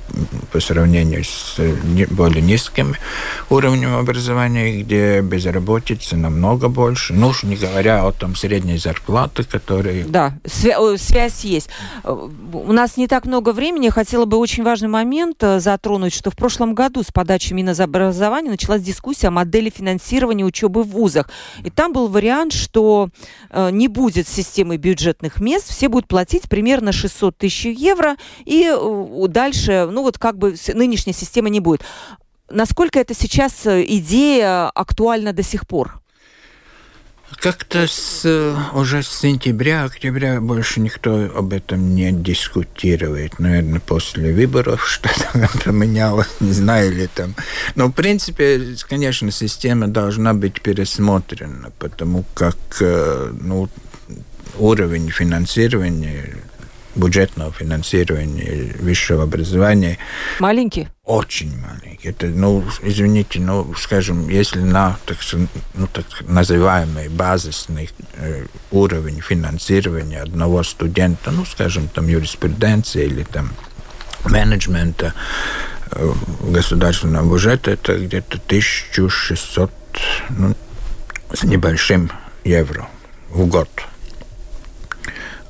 по 0.52 0.60
сравнению 0.60 1.24
с 1.24 1.54
э, 1.58 1.76
более 2.10 2.42
низким 2.42 2.96
уровнем 3.48 3.94
образования, 3.94 4.82
где 4.82 5.20
безработица 5.20 6.16
намного 6.16 6.68
больше. 6.68 7.14
Ну, 7.14 7.28
уж 7.28 7.44
не 7.44 7.56
говоря 7.56 8.06
о 8.06 8.12
том 8.12 8.34
средней 8.34 8.78
зарплаты, 8.78 9.44
которые... 9.44 10.04
Да, 10.04 10.36
связь 10.46 11.44
есть. 11.44 11.68
У 12.04 12.72
нас 12.72 12.87
не 12.96 13.06
так 13.06 13.26
много 13.26 13.52
времени. 13.52 13.88
Хотела 13.88 14.24
бы 14.24 14.36
очень 14.36 14.62
важный 14.62 14.88
момент 14.88 15.42
э, 15.42 15.60
затронуть, 15.60 16.14
что 16.14 16.30
в 16.30 16.36
прошлом 16.36 16.74
году 16.74 17.02
с 17.02 17.12
подачи 17.12 17.52
Минобразования 17.52 18.50
началась 18.50 18.82
дискуссия 18.82 19.28
о 19.28 19.30
модели 19.30 19.70
финансирования 19.70 20.44
учебы 20.44 20.82
в 20.82 20.88
вузах. 20.88 21.28
И 21.64 21.70
там 21.70 21.92
был 21.92 22.08
вариант, 22.08 22.52
что 22.52 23.10
э, 23.50 23.70
не 23.70 23.88
будет 23.88 24.28
системы 24.28 24.76
бюджетных 24.76 25.40
мест, 25.40 25.68
все 25.68 25.88
будут 25.88 26.08
платить 26.08 26.48
примерно 26.48 26.92
600 26.92 27.36
тысяч 27.36 27.66
евро, 27.66 28.16
и 28.44 28.70
э, 28.72 29.28
дальше, 29.28 29.88
ну 29.90 30.02
вот 30.02 30.18
как 30.18 30.38
бы 30.38 30.54
нынешняя 30.74 31.14
система 31.14 31.48
не 31.48 31.60
будет. 31.60 31.82
Насколько 32.50 32.98
это 32.98 33.14
сейчас 33.14 33.66
идея 33.66 34.70
актуальна 34.70 35.32
до 35.32 35.42
сих 35.42 35.66
пор? 35.66 36.00
Как-то 37.36 37.86
с, 37.86 38.56
уже 38.72 39.02
с 39.02 39.08
сентября, 39.08 39.84
октября 39.84 40.40
больше 40.40 40.80
никто 40.80 41.30
об 41.34 41.52
этом 41.52 41.94
не 41.94 42.10
дискутирует. 42.10 43.38
Наверное, 43.38 43.80
после 43.80 44.32
выборов 44.32 44.88
что-то 44.88 45.48
поменялось, 45.64 46.28
не 46.40 46.52
знаю 46.52 46.92
ли 46.92 47.06
там. 47.06 47.34
Но, 47.74 47.88
в 47.88 47.92
принципе, 47.92 48.74
конечно, 48.88 49.30
система 49.30 49.88
должна 49.88 50.34
быть 50.34 50.60
пересмотрена, 50.60 51.70
потому 51.78 52.24
как 52.34 52.56
ну, 52.80 53.68
уровень 54.58 55.10
финансирования 55.10 56.34
бюджетного 56.98 57.52
финансирования 57.52 58.74
высшего 58.78 59.22
образования. 59.22 59.98
Маленький? 60.40 60.88
Очень 61.04 61.56
маленький. 61.58 62.08
Это, 62.08 62.26
ну, 62.26 62.64
извините, 62.82 63.40
ну, 63.40 63.72
скажем, 63.74 64.28
если 64.28 64.60
на 64.60 64.98
так, 65.06 65.16
ну, 65.74 65.86
так 65.86 66.04
называемый 66.26 67.08
базисный 67.08 67.88
э, 68.14 68.46
уровень 68.70 69.20
финансирования 69.20 70.20
одного 70.20 70.62
студента, 70.62 71.30
ну, 71.30 71.44
скажем, 71.46 71.88
там 71.88 72.08
юриспруденции 72.08 73.06
или 73.06 73.22
там 73.22 73.50
менеджмента 74.24 75.14
э, 75.92 76.12
государственного 76.42 77.32
бюджета, 77.32 77.70
это 77.70 77.98
где-то 77.98 78.38
1600 78.46 79.70
ну, 80.30 80.54
с 81.32 81.44
небольшим 81.44 82.10
евро 82.44 82.88
в 83.30 83.46
год. 83.46 83.68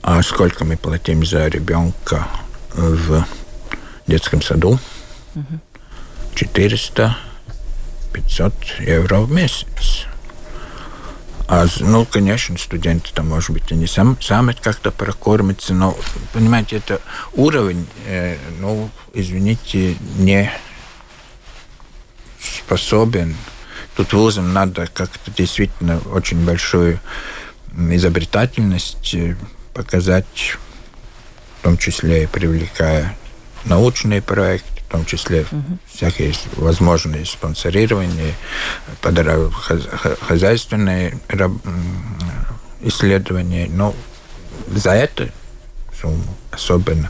А 0.02 0.22
сколько 0.22 0.64
мы 0.64 0.76
платим 0.76 1.24
за 1.24 1.48
ребенка 1.48 2.26
в 2.72 3.26
детском 4.06 4.42
саду? 4.42 4.78
400-500 6.34 7.14
евро 8.80 9.20
в 9.20 9.30
месяц. 9.30 10.06
А, 11.50 11.66
ну, 11.80 12.04
конечно, 12.04 12.58
студенты 12.58 13.10
там, 13.14 13.28
может 13.28 13.50
быть, 13.50 13.72
они 13.72 13.86
сам, 13.86 14.20
сами 14.20 14.52
как-то 14.52 14.90
прокормятся, 14.90 15.72
но, 15.72 15.96
понимаете, 16.34 16.76
это 16.76 17.00
уровень, 17.32 17.86
э, 18.06 18.36
ну, 18.60 18.90
извините, 19.14 19.96
не 20.18 20.52
способен. 22.38 23.34
Тут 23.96 24.12
вузам 24.12 24.52
надо 24.52 24.88
как-то 24.92 25.30
действительно 25.30 25.98
очень 26.12 26.44
большую 26.44 27.00
изобретательность 27.74 29.14
э, 29.14 29.34
показать, 29.78 30.56
в 31.60 31.62
том 31.62 31.78
числе 31.78 32.24
и 32.24 32.26
привлекая 32.26 33.16
научные 33.64 34.20
проекты, 34.20 34.82
в 34.88 34.90
том 34.90 35.04
числе 35.04 35.42
угу. 35.42 35.78
всякие 35.86 36.34
возможные 36.56 37.24
спонсорирования, 37.24 38.34
хозяйственные 40.20 41.16
исследования. 42.80 43.68
Но 43.70 43.94
за 44.66 44.94
это 44.94 45.28
особенно 46.50 47.08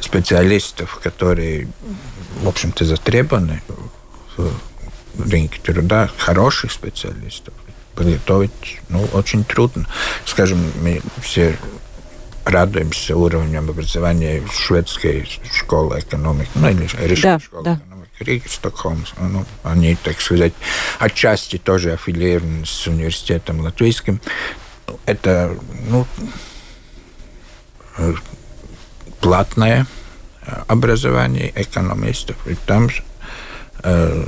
специалистов, 0.00 1.00
которые, 1.02 1.68
в 2.40 2.48
общем-то, 2.48 2.86
затребованы 2.86 3.62
в 4.36 4.50
рынке 5.30 5.60
труда, 5.60 6.10
хороших 6.16 6.72
специалистов, 6.72 7.52
подготовить 7.94 8.80
ну, 8.88 9.04
очень 9.12 9.44
трудно. 9.44 9.86
Скажем, 10.24 10.58
мы 10.80 11.02
все 11.20 11.58
радуемся 12.48 13.14
уровнем 13.16 13.68
образования 13.68 14.42
шведской 14.50 15.28
школы 15.52 16.00
экономики, 16.00 16.50
ну 16.54 16.68
или 16.70 17.20
да, 17.20 17.38
школы 17.38 17.62
да. 17.62 17.74
экономики, 17.74 18.10
Риги, 18.20 18.48
Стокгольм. 18.48 19.04
Ну, 19.20 19.44
они, 19.62 19.96
так 19.96 20.20
сказать, 20.20 20.54
отчасти 20.98 21.58
тоже 21.58 21.92
аффилированы 21.92 22.64
с 22.64 22.86
университетом 22.86 23.60
латвийским. 23.60 24.20
Это, 25.04 25.56
ну, 25.88 26.06
платное 29.20 29.86
образование 30.66 31.52
экономистов. 31.54 32.46
И 32.46 32.54
там 32.54 32.88
э, 33.82 34.24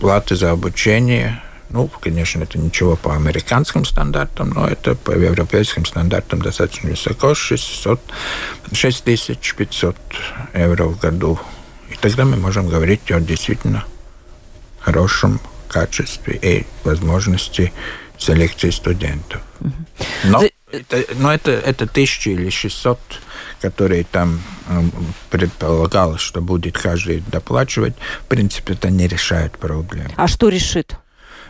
плата 0.00 0.34
за 0.34 0.50
обучение 0.50 1.40
ну, 1.72 1.88
конечно, 2.00 2.42
это 2.42 2.58
ничего 2.58 2.96
по 2.96 3.14
американским 3.14 3.84
стандартам, 3.84 4.50
но 4.50 4.68
это 4.68 4.94
по 4.94 5.12
европейским 5.12 5.84
стандартам 5.86 6.42
достаточно 6.42 6.90
высоко, 6.90 7.34
600, 7.34 8.00
6500 8.72 9.96
евро 10.54 10.84
в 10.84 10.98
году. 10.98 11.38
И 11.90 11.96
тогда 11.96 12.24
мы 12.24 12.36
можем 12.36 12.68
говорить 12.68 13.10
о 13.10 13.20
действительно 13.20 13.84
хорошем 14.80 15.40
качестве 15.68 16.38
и 16.42 16.66
возможности 16.84 17.72
селекции 18.18 18.70
студентов. 18.70 19.40
Но 20.24 20.44
Это, 20.72 21.04
ну, 21.16 21.28
это, 21.28 21.50
это 21.50 21.86
тысячи 21.86 22.30
или 22.30 22.48
шестьсот, 22.48 22.98
которые 23.60 24.04
там 24.04 24.40
предполагалось, 25.30 26.22
что 26.22 26.40
будет 26.40 26.78
каждый 26.78 27.22
доплачивать. 27.30 27.94
В 28.22 28.26
принципе, 28.26 28.72
это 28.72 28.88
не 28.88 29.06
решает 29.06 29.58
проблему. 29.58 30.10
А 30.16 30.26
что 30.28 30.48
решит? 30.48 30.96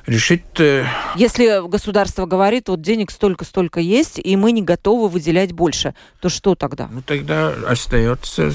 Решить... 0.06 0.42
Э, 0.58 0.86
Если 1.16 1.66
государство 1.68 2.26
говорит, 2.26 2.68
вот 2.68 2.80
денег 2.80 3.10
столько-столько 3.10 3.80
есть, 3.80 4.18
и 4.22 4.36
мы 4.36 4.52
не 4.52 4.62
готовы 4.62 5.08
выделять 5.08 5.52
больше, 5.52 5.94
то 6.20 6.28
что 6.28 6.54
тогда? 6.54 6.88
Ну, 6.90 7.02
тогда 7.02 7.54
остается 7.66 8.52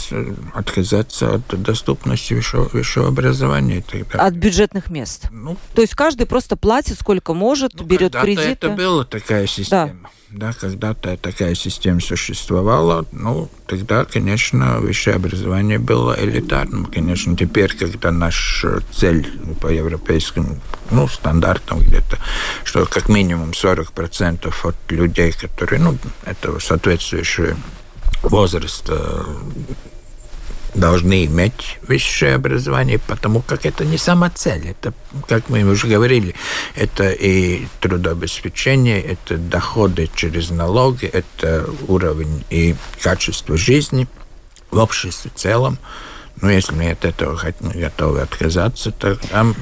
отказаться 0.53 1.35
от 1.35 1.61
доступности 1.61 2.33
высшего, 2.33 2.69
высшего 2.71 3.07
образования. 3.07 3.83
Тогда. 3.89 4.19
От 4.19 4.33
бюджетных 4.33 4.89
мест? 4.89 5.27
Ну, 5.31 5.57
то 5.73 5.81
есть 5.81 5.95
каждый 5.95 6.27
просто 6.27 6.57
платит 6.57 6.99
сколько 6.99 7.33
может, 7.33 7.73
ну, 7.75 7.85
берет 7.85 8.15
кредиты? 8.15 8.49
это 8.49 8.69
была 8.69 9.05
такая 9.05 9.47
система. 9.47 9.97
Да 10.03 10.09
да, 10.29 10.53
когда-то 10.53 11.17
такая 11.17 11.55
система 11.55 12.01
существовала, 12.01 13.05
ну, 13.11 13.49
тогда, 13.65 14.05
конечно, 14.05 14.79
высшее 14.79 15.15
образование 15.15 15.79
было 15.79 16.15
элитарным. 16.19 16.85
Конечно, 16.85 17.35
теперь, 17.35 17.75
когда 17.75 18.11
наша 18.11 18.81
цель 18.91 19.27
по 19.61 19.67
европейским 19.67 20.59
ну, 20.91 21.07
стандартам 21.07 21.79
где-то, 21.79 22.17
что 22.63 22.85
как 22.85 23.09
минимум 23.09 23.51
40% 23.51 24.53
от 24.63 24.75
людей, 24.89 25.31
которые, 25.31 25.81
ну, 25.81 25.97
этого 26.25 26.59
соответствующего 26.59 27.55
возраста 28.23 29.25
должны 30.77 31.25
иметь 31.25 31.79
высшее 31.87 32.35
образование, 32.35 32.99
потому 32.99 33.41
как 33.41 33.65
это 33.65 33.83
не 33.83 33.97
сама 33.97 34.29
цель. 34.29 34.69
Это, 34.69 34.93
как 35.27 35.49
мы 35.49 35.63
уже 35.63 35.87
говорили, 35.87 36.35
это 36.75 37.09
и 37.09 37.67
трудообеспечение, 37.81 39.01
это 39.01 39.37
доходы 39.37 40.09
через 40.15 40.51
налоги, 40.51 41.05
это 41.05 41.67
уровень 41.87 42.45
и 42.49 42.75
качество 43.01 43.57
жизни 43.57 44.07
в 44.71 44.77
обществе 44.77 45.31
в 45.33 45.39
целом. 45.39 45.79
Но 46.39 46.51
если 46.51 46.75
мы 46.75 46.91
от 46.91 47.03
этого 47.03 47.39
готовы 47.59 48.21
отказаться, 48.21 48.91
то 48.91 49.15
там 49.15 49.55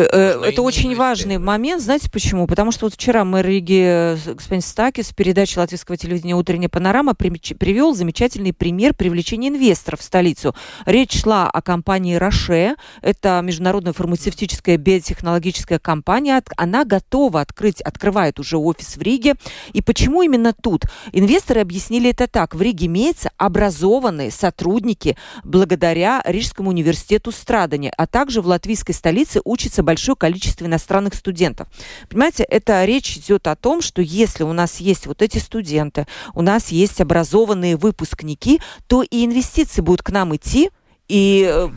это 0.00 0.62
очень 0.62 0.94
важный 0.94 1.38
момент. 1.38 1.82
Знаете 1.82 2.10
почему? 2.10 2.46
Потому 2.46 2.70
что 2.70 2.86
вот 2.86 2.94
вчера 2.94 3.24
мэр 3.24 3.46
Риги 3.46 3.82
э, 3.86 4.16
господин 4.26 4.60
Стакис 4.60 5.08
в 5.08 5.14
передаче 5.14 5.58
латвийского 5.58 5.96
телевидения 5.96 6.34
«Утренняя 6.34 6.68
панорама» 6.68 7.14
привел 7.14 7.94
замечательный 7.94 8.52
пример 8.52 8.92
привлечения 8.92 9.48
инвесторов 9.48 10.00
в 10.00 10.02
столицу. 10.02 10.54
Речь 10.84 11.22
шла 11.22 11.48
о 11.48 11.62
компании 11.62 12.16
«Роше». 12.16 12.76
Это 13.00 13.40
международная 13.42 13.94
фармацевтическая 13.94 14.76
биотехнологическая 14.76 15.78
компания. 15.78 16.42
Она 16.56 16.84
готова 16.84 17.40
открыть, 17.40 17.80
открывает 17.80 18.38
уже 18.38 18.58
офис 18.58 18.96
в 18.96 19.02
Риге. 19.02 19.36
И 19.72 19.80
почему 19.80 20.22
именно 20.22 20.52
тут? 20.52 20.82
Инвесторы 21.12 21.60
объяснили 21.62 22.10
это 22.10 22.26
так. 22.26 22.54
В 22.54 22.60
Риге 22.60 22.86
имеются 22.86 23.30
образованные 23.38 24.30
сотрудники 24.30 25.16
благодаря 25.42 26.22
Рижскому 26.26 26.70
университету 26.70 27.32
Страдания, 27.32 27.92
а 27.96 28.06
также 28.06 28.42
в 28.42 28.46
латвийской 28.46 28.92
столице 28.92 29.40
учатся 29.44 29.85
большое 29.86 30.16
количество 30.16 30.66
иностранных 30.66 31.14
студентов. 31.14 31.68
Понимаете, 32.10 32.42
это 32.42 32.84
речь 32.84 33.16
идет 33.16 33.46
о 33.46 33.56
том, 33.56 33.80
что 33.80 34.02
если 34.02 34.42
у 34.42 34.52
нас 34.52 34.80
есть 34.80 35.06
вот 35.06 35.22
эти 35.22 35.38
студенты, 35.38 36.06
у 36.34 36.42
нас 36.42 36.68
есть 36.68 37.00
образованные 37.00 37.76
выпускники, 37.76 38.60
то 38.86 39.02
и 39.02 39.24
инвестиции 39.24 39.80
будут 39.80 40.02
к 40.02 40.10
нам 40.10 40.36
идти, 40.36 40.70
и 41.08 41.48
э, 41.50 41.68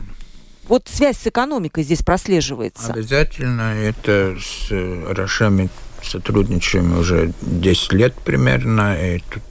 вот 0.68 0.88
связь 0.88 1.18
с 1.18 1.26
экономикой 1.26 1.84
здесь 1.84 2.02
прослеживается. 2.02 2.92
Обязательно 2.92 3.74
это 3.74 4.36
с 4.38 4.70
э, 4.70 5.12
Рошами 5.12 5.70
сотрудничаем 6.02 6.98
уже 6.98 7.32
10 7.42 7.92
лет 7.92 8.14
примерно, 8.14 8.96
и 8.96 9.20
тут 9.30 9.42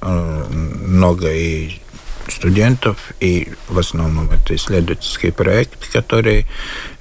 э, 0.00 0.44
много 0.86 1.32
и 1.32 1.80
студентов, 2.30 3.12
и 3.20 3.52
в 3.68 3.78
основном 3.78 4.30
это 4.30 4.54
исследовательские 4.54 5.32
проекты, 5.32 5.86
которые 5.92 6.46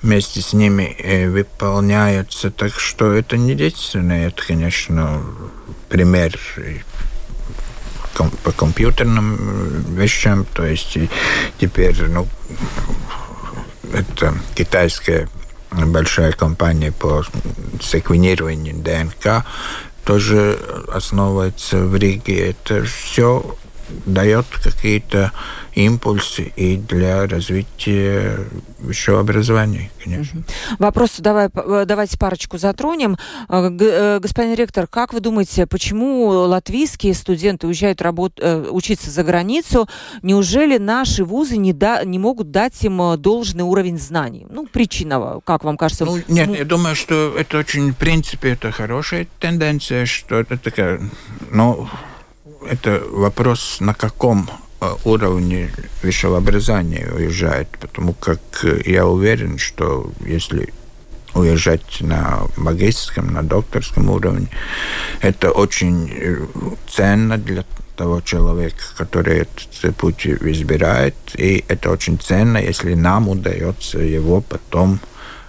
вместе 0.01 0.41
с 0.41 0.53
ними 0.53 0.95
э, 0.99 1.30
выполняются. 1.30 2.51
Так 2.51 2.80
что 2.80 3.13
это 3.13 3.38
не 3.38 3.51
единственное, 3.51 4.28
это, 4.28 4.43
конечно, 4.45 5.21
пример 5.89 6.39
по 8.43 8.51
компьютерным 8.51 9.36
вещам, 9.95 10.45
то 10.45 10.65
есть 10.65 10.97
теперь, 11.59 12.01
ну, 12.07 12.28
это 13.93 14.34
китайская 14.55 15.30
большая 15.71 16.32
компания 16.32 16.91
по 16.91 17.23
секвенированию 17.82 18.75
ДНК 18.75 19.45
тоже 20.03 20.57
основывается 20.88 21.80
в 21.80 21.95
Риге. 21.95 22.51
Это 22.51 22.84
все 22.86 23.57
дает 24.05 24.45
какие-то 24.63 25.31
импульсы 25.77 26.51
и 26.55 26.75
для 26.75 27.27
развития 27.27 28.39
высшего 28.79 29.19
образования, 29.19 29.91
конечно. 30.03 30.41
Вопрос 30.79 31.17
давай, 31.19 31.49
э, 31.53 31.85
давайте 31.88 32.17
парочку 32.17 32.57
затронем. 32.57 33.15
Э, 33.47 33.69
э, 33.79 34.19
господин 34.19 34.55
ректор, 34.55 34.88
как 34.88 35.13
вы 35.13 35.19
думаете, 35.19 35.67
почему 35.67 36.27
латвийские 36.29 37.13
студенты 37.13 37.67
уезжают 37.67 38.01
работ, 38.01 38.39
учиться 38.71 39.11
за 39.11 39.23
границу? 39.23 39.88
Неужели 40.23 40.77
наши 40.79 41.23
вузы 41.23 41.57
не, 41.57 41.73
да, 41.73 42.03
не 42.03 42.17
могут 42.17 42.49
дать 42.49 42.83
им 42.83 43.15
должный 43.21 43.63
уровень 43.63 43.99
знаний? 43.99 44.47
Ну, 44.49 44.65
причина, 44.65 45.39
как 45.43 45.63
вам 45.63 45.77
кажется? 45.77 46.05
Ну, 46.05 46.17
нет, 46.27 46.47
ну... 46.47 46.55
я 46.55 46.65
думаю, 46.65 46.95
что 46.95 47.35
это 47.38 47.59
очень, 47.59 47.91
в 47.91 47.97
принципе, 47.97 48.53
это 48.53 48.71
хорошая 48.71 49.27
тенденция, 49.39 50.07
что 50.07 50.39
это 50.39 50.57
такая, 50.57 51.01
ну, 51.51 51.88
это 52.65 53.03
вопрос, 53.11 53.77
на 53.79 53.93
каком 53.93 54.49
э, 54.81 54.89
уровне 55.05 55.71
высшего 56.01 56.37
образования 56.37 57.09
уезжает, 57.13 57.69
потому 57.79 58.13
как 58.13 58.39
э, 58.63 58.81
я 58.85 59.05
уверен, 59.05 59.57
что 59.57 60.11
если 60.25 60.73
уезжать 61.33 62.01
на 62.01 62.41
магистрском, 62.55 63.33
на 63.33 63.43
докторском 63.43 64.09
уровне, 64.09 64.47
это 65.21 65.51
очень 65.51 66.11
э, 66.11 66.45
ценно 66.89 67.37
для 67.37 67.63
того 67.95 68.21
человека, 68.21 68.83
который 68.95 69.39
этот 69.39 69.95
путь 69.95 70.25
избирает, 70.27 71.15
и 71.35 71.63
это 71.67 71.89
очень 71.89 72.19
ценно, 72.19 72.57
если 72.57 72.93
нам 72.93 73.27
удается 73.27 73.99
его 73.99 74.41
потом 74.41 74.99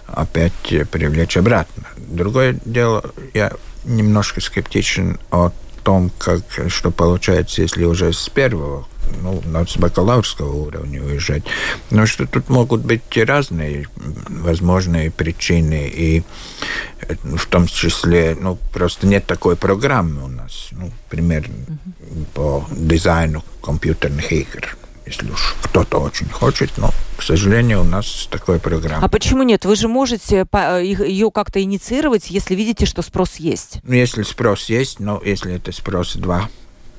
опять 0.07 0.89
привлечь 0.91 1.37
обратно. 1.37 1.85
Другое 1.97 2.59
дело, 2.65 3.05
я 3.35 3.53
немножко 3.85 4.41
скептичен 4.41 5.19
от 5.31 5.53
том, 5.79 6.11
как, 6.19 6.43
что 6.69 6.91
получается, 6.91 7.63
если 7.63 7.85
уже 7.85 8.13
с 8.13 8.29
первого 8.29 8.87
ну, 9.23 9.43
с 9.67 9.77
бакалаврского 9.77 10.53
уровня 10.53 11.03
уезжать. 11.03 11.45
Но 11.91 12.07
что 12.07 12.27
тут 12.27 12.49
могут 12.49 12.83
быть 12.83 13.03
разные 13.17 13.87
возможные 13.97 15.11
причины, 15.11 15.91
и 15.93 16.23
э, 17.01 17.15
в 17.23 17.47
том 17.47 17.67
числе, 17.67 18.37
ну, 18.39 18.59
просто 18.73 19.07
нет 19.07 19.27
такой 19.27 19.57
программы 19.57 20.25
у 20.25 20.29
нас, 20.29 20.69
ну, 20.73 20.91
примерно 21.09 21.55
по 22.35 22.67
дизайну 22.71 23.45
компьютерных 23.63 24.33
игр 24.33 24.77
если 25.09 25.31
уж 25.31 25.55
кто-то 25.63 25.99
очень 25.99 26.29
хочет, 26.29 26.71
но, 26.77 26.93
к 27.17 27.23
сожалению, 27.23 27.81
у 27.81 27.85
нас 27.85 28.29
такой 28.31 28.59
программы. 28.61 29.05
А 29.05 29.09
почему 29.09 29.43
нет? 29.43 29.65
Вы 29.65 29.75
же 29.75 29.89
можете 29.89 30.47
э, 30.53 30.83
ее 30.85 31.31
как-то 31.31 31.63
инициировать, 31.63 32.31
если 32.31 32.55
видите, 32.55 32.87
что 32.87 33.03
спрос 33.03 33.37
есть. 33.37 33.79
Ну, 33.83 33.95
если 33.95 34.23
спрос 34.23 34.69
есть, 34.69 35.01
но 35.01 35.21
если 35.25 35.55
это 35.55 35.73
спрос 35.73 36.17
2 36.17 36.49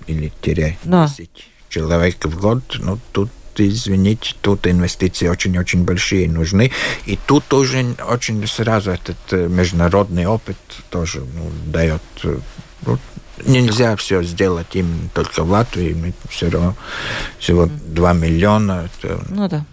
или 0.07 0.31
тире 0.41 0.77
10 0.83 0.89
да. 0.89 1.07
человек 1.69 2.25
в 2.25 2.39
год, 2.39 2.63
ну, 2.79 2.99
тут 3.11 3.29
извините, 3.57 4.35
тут 4.41 4.65
инвестиции 4.67 5.27
очень-очень 5.27 5.83
большие 5.83 6.29
нужны. 6.29 6.71
И 7.05 7.17
тут 7.27 7.43
тоже 7.45 7.95
очень 8.07 8.45
сразу 8.47 8.91
этот 8.91 9.17
э, 9.31 9.47
международный 9.47 10.25
опыт 10.25 10.57
тоже 10.89 11.19
ну, 11.19 11.51
дает 11.65 12.01
э, 12.23 12.39
нельзя 13.45 13.95
все 13.95 14.23
сделать 14.23 14.75
им 14.75 15.09
только 15.13 15.43
в 15.43 15.49
Латвии. 15.49 15.93
Мы 15.93 16.13
все 16.29 16.49
равно 16.49 16.75
всего 17.39 17.65
mm. 17.65 17.93
2 17.93 18.13
миллиона. 18.13 18.89
Это, 19.01 19.19
ну 19.29 19.47
да. 19.47 19.65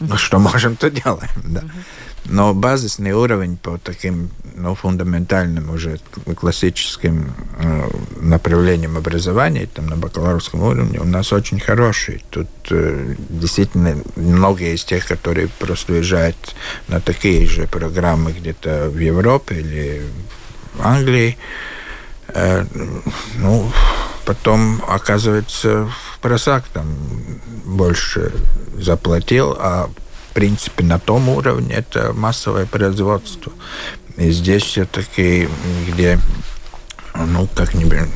Ну, 0.00 0.16
что 0.16 0.38
можем, 0.38 0.76
то 0.76 0.90
делаем, 0.90 1.30
да. 1.44 1.62
Но 2.24 2.52
базисный 2.52 3.12
уровень 3.12 3.56
по 3.56 3.78
таким 3.78 4.30
ну, 4.54 4.74
фундаментальным 4.74 5.70
уже 5.70 5.98
классическим 6.36 7.32
э, 7.58 7.88
направлениям 8.20 8.98
образования, 8.98 9.66
там 9.72 9.86
на 9.86 9.96
бакалаврском 9.96 10.60
уровне, 10.60 11.00
у 11.00 11.04
нас 11.04 11.32
очень 11.32 11.58
хороший. 11.58 12.22
Тут 12.28 12.48
э, 12.70 13.14
действительно 13.30 13.96
многие 14.16 14.74
из 14.74 14.84
тех, 14.84 15.06
которые 15.06 15.48
просто 15.48 15.94
уезжают 15.94 16.36
на 16.88 17.00
такие 17.00 17.46
же 17.46 17.66
программы 17.66 18.32
где-то 18.32 18.90
в 18.90 18.98
Европе 18.98 19.54
или 19.60 20.02
в 20.74 20.86
Англии, 20.86 21.38
Э, 21.38 21.77
ну, 23.36 23.72
потом, 24.24 24.82
оказывается, 24.86 25.86
в 25.86 26.18
просак 26.20 26.64
там 26.72 26.86
больше 27.64 28.32
заплатил, 28.78 29.56
а 29.58 29.88
в 30.30 30.34
принципе 30.34 30.84
на 30.84 30.98
том 30.98 31.28
уровне 31.28 31.74
это 31.74 32.12
массовое 32.12 32.66
производство. 32.66 33.52
И 34.16 34.30
здесь 34.30 34.64
все-таки, 34.64 35.48
где, 35.88 36.18
ну, 37.14 37.48
как-нибудь 37.54 38.08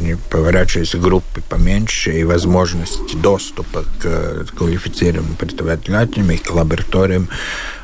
не 0.00 0.16
поворачиваются 0.16 0.98
группы 0.98 1.42
поменьше, 1.48 2.18
и 2.18 2.24
возможность 2.24 3.20
доступа 3.20 3.84
к 4.00 4.46
квалифицированным 4.56 5.36
преподавателям 5.36 6.30
и 6.30 6.38
к 6.38 6.50
лабораториям 6.50 7.28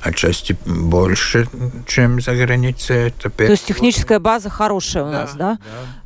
отчасти 0.07 0.57
больше, 0.65 1.49
чем 1.87 2.21
за 2.21 2.35
границей. 2.35 3.09
Это 3.09 3.31
То 3.31 3.45
есть 3.45 3.67
техническая 3.67 4.19
база 4.19 4.51
хорошая 4.51 5.05
у 5.05 5.11
да, 5.11 5.13
нас, 5.13 5.35
да? 5.35 5.59
да? 5.59 5.59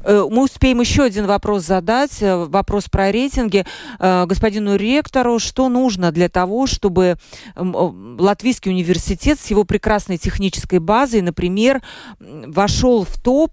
Э, 0.04 0.26
мы 0.28 0.44
успеем 0.44 0.80
еще 0.80 1.02
один 1.04 1.26
вопрос 1.26 1.64
задать, 1.64 2.22
э, 2.22 2.44
вопрос 2.46 2.84
про 2.88 3.10
рейтинги. 3.10 3.64
Э, 3.98 4.26
господину 4.26 4.76
ректору, 4.76 5.38
что 5.38 5.68
нужно 5.68 6.12
для 6.12 6.28
того, 6.28 6.66
чтобы 6.66 7.16
Латвийский 7.56 8.70
университет 8.70 9.38
с 9.40 9.46
его 9.46 9.64
прекрасной 9.64 10.18
технической 10.18 10.78
базой, 10.78 11.20
например, 11.20 11.82
вошел 12.18 13.04
в 13.04 13.20
топ 13.20 13.52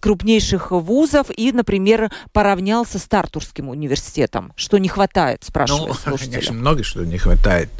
крупнейших 0.00 0.70
вузов 0.70 1.28
и, 1.36 1.52
например, 1.52 2.10
поравнялся 2.32 2.98
с 2.98 3.04
Тартурским 3.04 3.68
университетом? 3.68 4.52
Что 4.56 4.78
не 4.78 4.88
хватает, 4.88 5.44
спрашивает 5.44 5.88
ну, 5.88 5.94
слушатель. 5.94 6.32
Конечно, 6.32 6.54
много 6.54 6.82
что 6.82 7.04
не 7.04 7.18
хватает. 7.18 7.70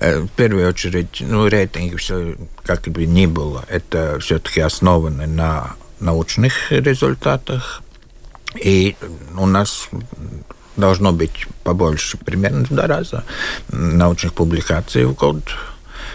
Э, 0.00 0.20
в 0.20 0.28
первую 0.28 0.68
очередь, 0.68 1.18
ну, 1.20 1.48
рейтинги 1.48 1.96
все 1.96 2.36
как 2.62 2.82
бы 2.82 3.04
ни 3.04 3.26
было, 3.26 3.64
это 3.68 4.18
все-таки 4.20 4.60
основано 4.60 5.26
на 5.26 5.74
научных 5.98 6.70
результатах. 6.70 7.82
И 8.54 8.96
у 9.36 9.46
нас 9.46 9.88
должно 10.76 11.12
быть 11.12 11.46
побольше, 11.64 12.16
примерно 12.16 12.64
в 12.64 12.68
два 12.68 12.86
раза 12.86 13.24
научных 13.68 14.34
публикаций 14.34 15.04
в 15.04 15.14
год. 15.14 15.42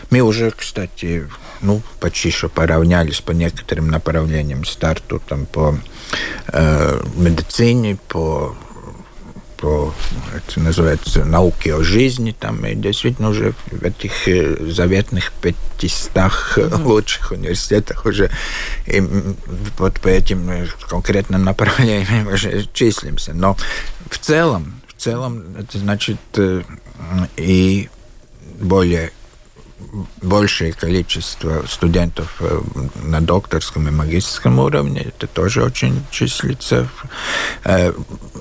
Мы 0.10 0.22
уже, 0.22 0.52
кстати, 0.52 1.28
ну, 1.62 1.82
почти 2.00 2.32
что 2.32 2.48
поравнялись 2.48 3.20
по 3.20 3.32
некоторым 3.32 3.90
направлениям 3.90 4.64
старту, 4.64 5.22
там, 5.28 5.46
по 5.46 5.78
э, 6.48 7.02
медицине, 7.16 7.98
по 8.08 8.56
по, 9.64 9.94
это 10.36 10.60
называется, 10.60 11.24
науки 11.24 11.70
о 11.70 11.82
жизни, 11.84 12.36
там, 12.38 12.66
и 12.66 12.76
действительно 12.76 13.30
уже 13.30 13.54
в 13.72 13.82
этих 13.82 14.12
заветных 14.74 15.32
500 15.32 16.12
mm-hmm. 16.14 16.84
лучших 16.84 17.32
университетах 17.32 18.06
уже 18.06 18.30
и 18.86 19.02
вот 19.78 20.02
по 20.02 20.10
этим 20.10 20.68
конкретным 20.90 21.46
направлениям 21.46 22.28
уже 22.28 22.68
числимся. 22.74 23.34
Но 23.34 23.56
в 24.10 24.18
целом, 24.18 24.82
в 24.86 25.02
целом, 25.02 25.56
это 25.58 25.78
значит 25.78 26.20
и 27.38 27.90
более 28.60 29.14
большее 30.22 30.74
количество 30.74 31.66
студентов 31.68 32.42
на 33.04 33.22
докторском 33.22 33.88
и 33.88 33.92
магистрском 33.92 34.60
уровне. 34.60 35.14
Это 35.16 35.28
тоже 35.28 35.64
очень 35.64 36.04
числится. 36.12 36.90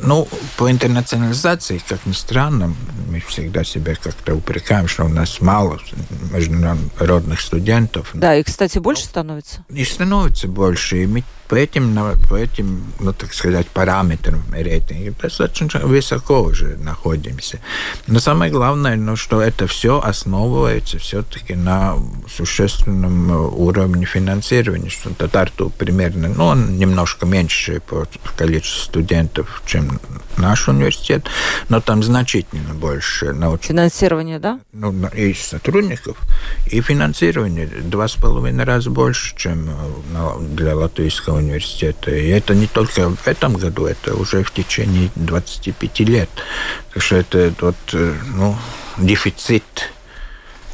Э, 0.03 0.07
ну, 0.07 0.29
по 0.57 0.71
интернационализации, 0.71 1.81
как 1.87 2.05
ни 2.07 2.13
странно, 2.13 2.75
мы 3.09 3.21
всегда 3.21 3.65
себя 3.65 3.95
как-то 3.95 4.35
упрекаем, 4.35 4.89
что 4.89 5.05
у 5.05 5.09
нас 5.09 5.41
мало 5.41 5.79
международных 6.33 7.41
студентов. 7.41 8.11
Да, 8.15 8.37
и, 8.37 8.43
кстати, 8.43 8.79
больше 8.79 9.05
становится? 9.05 9.65
И 9.69 9.85
становится 9.85 10.49
больше. 10.49 11.03
И 11.03 11.07
мы 11.07 11.25
по 11.53 11.57
этим, 11.57 11.95
по 12.31 12.37
этим, 12.37 12.83
ну, 12.99 13.13
так 13.13 13.35
сказать, 13.35 13.67
параметрам 13.67 14.43
рейтинга 14.53 15.13
достаточно 15.21 15.81
высоко 15.81 16.43
уже 16.43 16.79
находимся. 16.79 17.61
Но 18.07 18.21
самое 18.21 18.51
главное, 18.51 18.97
ну, 18.97 19.17
что 19.17 19.43
это 19.43 19.67
все 19.67 20.01
основывается 20.01 20.99
все-таки 20.99 21.55
на 21.55 21.99
существенном 22.35 23.31
уровне 23.31 24.07
финансирования, 24.07 24.89
что 24.89 25.13
Татарту 25.13 25.69
примерно, 25.69 26.29
ну, 26.29 26.47
он 26.47 26.79
немножко 26.79 27.27
меньше 27.27 27.83
по 27.87 28.07
количеству 28.35 28.85
студентов, 28.85 29.63
чем 29.67 29.92
наш 30.37 30.69
университет, 30.69 31.27
но 31.69 31.81
там 31.81 32.03
значительно 32.03 32.75
больше 32.75 33.33
научных... 33.33 33.69
Финансирование, 33.69 34.39
да? 34.39 34.61
Ну, 34.73 34.93
и 35.09 35.35
сотрудников, 35.35 36.17
и 36.71 36.81
финансирование 36.81 37.67
два 37.67 38.09
с 38.09 38.15
половиной 38.15 38.65
раза 38.65 38.91
больше, 38.91 39.37
чем 39.37 39.71
для 40.55 40.77
латвийского 40.77 41.39
университета. 41.39 42.11
И 42.11 42.29
это 42.29 42.55
не 42.55 42.67
только 42.67 43.11
в 43.11 43.27
этом 43.27 43.55
году, 43.55 43.87
это 43.87 44.15
уже 44.15 44.43
в 44.43 44.53
течение 44.53 45.11
25 45.17 46.01
лет. 46.01 46.31
Так 46.93 47.03
что 47.03 47.17
это 47.17 47.53
вот, 47.61 47.77
э, 47.93 48.15
ну, 48.35 48.57
дефицит 48.99 49.65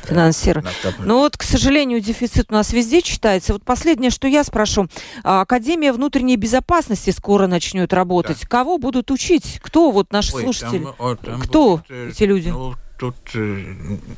финансирования. 0.09 0.71
Ну 0.99 1.19
вот, 1.19 1.37
к 1.37 1.43
сожалению, 1.43 2.01
дефицит 2.01 2.47
у 2.51 2.55
нас 2.55 2.73
везде 2.73 3.03
читается. 3.03 3.53
Вот 3.53 3.65
последнее, 3.65 4.11
что 4.11 4.29
я 4.29 4.45
спрошу. 4.45 4.89
А, 5.25 5.43
Академия 5.43 5.93
внутренней 5.93 6.37
безопасности 6.37 7.11
скоро 7.11 7.47
начнет 7.47 7.93
работать. 7.93 8.41
Да. 8.43 8.47
Кого 8.47 8.79
будут 8.79 9.11
учить? 9.11 9.61
Кто 9.63 9.91
вот 9.91 10.13
наши 10.13 10.35
Ой, 10.35 10.43
слушатели? 10.43 10.85
Там, 10.85 10.95
о, 10.99 11.17
там 11.17 11.41
Кто 11.41 11.77
будет, 11.79 11.91
э, 11.91 12.09
эти 12.11 12.25
люди? 12.25 12.49
Ну, 12.49 12.75
тут 12.99 13.17
э, 13.35 13.75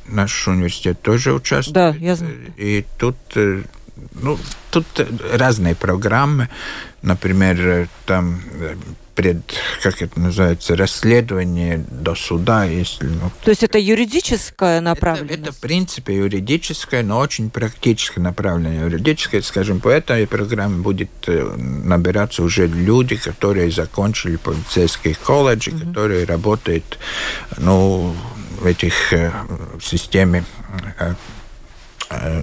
наш 0.07 0.47
университет 0.47 1.01
тоже 1.01 1.33
участвует. 1.33 1.73
Да, 1.73 1.95
я 1.99 2.15
знаю. 2.15 2.53
И 2.57 2.85
тут 2.97 3.15
ну, 4.13 4.37
тут 4.71 4.85
разные 5.33 5.75
программы. 5.75 6.49
Например, 7.01 7.89
там 8.05 8.41
пред, 9.15 9.37
как 9.81 10.01
это 10.01 10.19
называется, 10.19 10.75
расследование 10.75 11.83
до 11.89 12.15
суда, 12.15 12.65
если... 12.65 13.07
Ну, 13.07 13.31
То 13.43 13.51
есть 13.51 13.63
это 13.63 13.77
юридическое 13.77 14.81
направление? 14.81 15.33
Это, 15.33 15.43
это, 15.43 15.51
в 15.51 15.59
принципе, 15.59 16.15
юридическое, 16.15 17.03
но 17.03 17.19
очень 17.19 17.49
практическое 17.49 18.21
направление. 18.21 18.81
Юридическое, 18.81 19.41
скажем, 19.41 19.79
по 19.79 19.89
этой 19.89 20.27
программе 20.27 20.81
будет 20.81 21.09
э, 21.27 21.55
набираться 21.57 22.43
уже 22.43 22.67
люди, 22.67 23.15
которые 23.15 23.71
закончили 23.71 24.37
полицейские 24.37 25.15
колледжи, 25.15 25.71
mm-hmm. 25.71 25.87
которые 25.87 26.25
работают, 26.25 26.97
ну, 27.57 28.15
в 28.59 28.65
этих 28.65 29.13
э, 29.13 29.31
в 29.77 29.85
системе 29.85 30.45
э, 30.99 31.01
Э, 31.01 31.15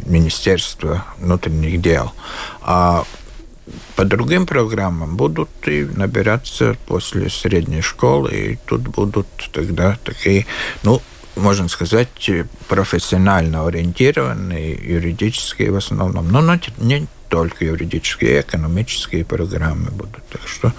Министерства 0.06 1.04
внутренних 1.18 1.80
дел. 1.80 2.12
А 2.62 3.04
по 3.96 4.04
другим 4.04 4.46
программам 4.46 5.16
будут 5.16 5.50
и 5.66 5.84
набираться 5.84 6.76
после 6.86 7.28
средней 7.28 7.82
школы, 7.82 8.30
и 8.30 8.58
тут 8.66 8.82
будут 8.82 9.26
тогда 9.52 9.98
такие, 10.04 10.46
ну, 10.82 11.02
можно 11.36 11.68
сказать, 11.68 12.08
профессионально 12.68 13.66
ориентированные, 13.66 14.74
юридические 14.74 15.70
в 15.70 15.76
основном, 15.76 16.30
но 16.30 16.40
не 16.78 17.06
только 17.28 17.64
юридические, 17.64 18.40
экономические 18.40 19.24
программы 19.24 19.90
будут. 19.90 20.24
Так 20.30 20.42
что 20.46 20.72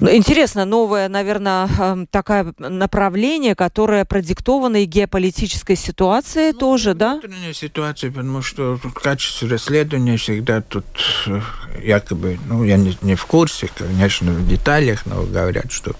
интересно, 0.00 0.64
новое, 0.64 1.08
наверное, 1.08 1.68
эм, 1.78 2.06
такое 2.06 2.54
направление, 2.58 3.54
которое 3.54 4.04
продиктовано 4.04 4.82
и 4.82 4.86
геополитической 4.86 5.76
ситуацией 5.76 6.52
ну, 6.52 6.58
тоже, 6.58 6.94
да? 6.94 7.20
Ситуация, 7.52 8.10
потому 8.10 8.42
что 8.42 8.78
качество 8.94 9.48
расследования 9.48 10.16
всегда 10.16 10.60
тут 10.62 10.84
э, 11.26 11.40
якобы, 11.82 12.38
ну, 12.46 12.64
я 12.64 12.76
не, 12.76 12.96
не 13.02 13.14
в 13.14 13.26
курсе, 13.26 13.68
конечно, 13.76 14.32
в 14.32 14.48
деталях, 14.48 15.06
но 15.06 15.22
говорят, 15.22 15.70
что 15.70 15.94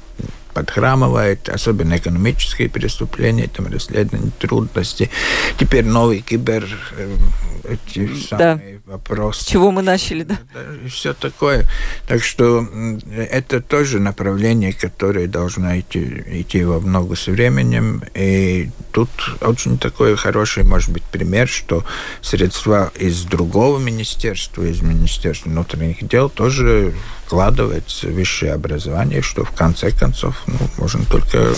подхрамывает, 0.54 1.48
особенно 1.48 1.96
экономические 1.96 2.68
преступления, 2.68 3.48
там 3.48 3.66
расследование 3.66 4.32
трудности. 4.38 5.10
Теперь 5.58 5.84
новый 5.84 6.20
кибер, 6.20 6.66
э, 6.96 7.16
эти 7.64 8.14
самые 8.16 8.80
да. 8.86 8.92
вопросы. 8.92 9.44
С 9.44 9.46
чего 9.46 9.70
мы 9.70 9.82
начали, 9.82 10.22
да? 10.22 10.38
И 10.84 10.88
все 10.88 11.14
такое. 11.14 11.66
Так 12.06 12.22
что 12.22 12.66
это 13.14 13.60
тоже 13.60 14.00
направление, 14.00 14.72
которое 14.72 15.26
должно 15.26 15.78
идти, 15.78 16.24
идти 16.26 16.64
во 16.64 16.80
много 16.80 17.16
с 17.16 17.26
временем. 17.26 18.02
И 18.14 18.70
тут 18.92 19.10
очень 19.40 19.78
такой 19.78 20.16
хороший, 20.16 20.64
может 20.64 20.90
быть, 20.90 21.02
пример, 21.04 21.48
что 21.48 21.84
средства 22.20 22.92
из 22.98 23.24
другого 23.24 23.78
министерства, 23.78 24.62
из 24.62 24.82
Министерства 24.82 25.48
внутренних 25.50 26.06
дел, 26.06 26.28
тоже 26.28 26.94
вкладывается 27.26 28.08
в 28.08 28.14
высшее 28.14 28.54
образование, 28.54 29.22
что 29.22 29.44
в 29.44 29.52
конце 29.52 29.92
концов 29.92 30.42
ну, 30.48 30.58
можно 30.78 31.04
только... 31.04 31.54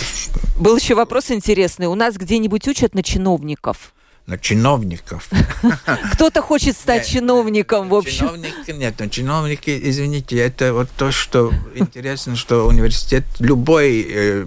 Был 0.59 0.77
еще 0.77 0.95
вопрос 0.95 1.31
интересный. 1.31 1.87
У 1.87 1.95
нас 1.95 2.17
где-нибудь 2.17 2.69
учат 2.69 2.95
на 2.95 3.03
чиновников? 3.03 3.95
На 4.27 4.39
чиновников. 4.39 5.29
Кто-то 6.13 6.43
хочет 6.43 6.77
стать 6.77 7.07
чиновником, 7.07 7.89
в 7.89 7.95
общем. 7.95 8.29
Чиновники 8.29 8.71
нет, 8.71 8.95
но 8.99 9.07
чиновники, 9.07 9.81
извините, 9.83 10.39
это 10.39 10.73
вот 10.73 10.89
то, 10.97 11.11
что 11.11 11.53
интересно, 11.75 12.37
что 12.37 12.67
университет 12.67 13.25
любой 13.41 14.07
э, 14.09 14.45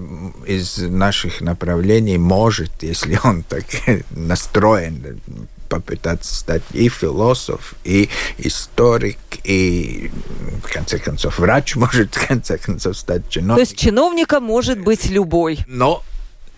из 0.48 0.78
наших 0.78 1.42
направлений 1.42 2.18
может, 2.18 2.72
если 2.84 3.20
он 3.24 3.44
так 3.44 3.66
настроен, 4.12 5.20
попытаться 5.68 6.34
стать 6.34 6.64
и 6.74 6.90
философ, 6.90 7.74
и 7.84 8.10
историк, 8.38 9.18
и, 9.44 10.12
в 10.64 10.72
конце 10.72 11.00
концов, 11.00 11.40
врач 11.40 11.76
может, 11.76 12.16
в 12.16 12.28
конце 12.28 12.58
концов, 12.58 12.98
стать 12.98 13.30
чиновником. 13.30 13.56
То 13.56 13.62
есть 13.62 13.78
чиновником 13.78 14.44
может 14.44 14.80
быть 14.80 15.10
любой. 15.10 15.60
Но 15.68 16.04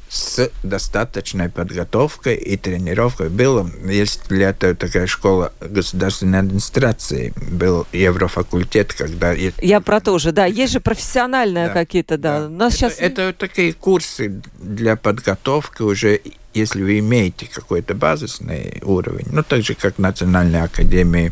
с 0.10 0.50
достаточной 0.64 1.50
подготовкой 1.50 2.36
и 2.36 2.58
тренировкой. 2.58 3.30
Было, 3.30 3.70
есть 3.86 4.28
для 4.30 4.50
этого 4.50 4.74
такая 4.76 5.08
школа 5.08 5.54
государственной 5.60 6.40
администрации, 6.40 7.34
был 7.52 7.86
еврофакультет, 7.92 8.94
когда... 8.94 9.34
Я 9.34 9.82
про 9.82 10.00
то 10.00 10.18
же, 10.18 10.32
да, 10.32 10.46
есть 10.46 10.74
же 10.74 10.80
профессиональные 10.80 11.68
да, 11.68 11.74
какие-то, 11.74 12.18
да. 12.18 12.40
да. 12.40 12.46
У 12.48 12.50
нас 12.50 12.74
это, 12.74 12.78
сейчас... 12.78 12.96
это 13.00 13.34
такие 13.34 13.74
курсы 13.74 14.42
для 14.60 14.96
подготовки 14.96 15.82
уже 15.82 16.22
если 16.58 16.82
вы 16.82 17.00
имеете 17.00 17.48
какой-то 17.48 17.94
базисный 17.94 18.82
уровень, 18.84 19.28
ну, 19.32 19.44
так 19.44 19.64
же, 19.64 19.76
как 19.76 20.00
Национальная 20.00 20.64
академия 20.64 21.32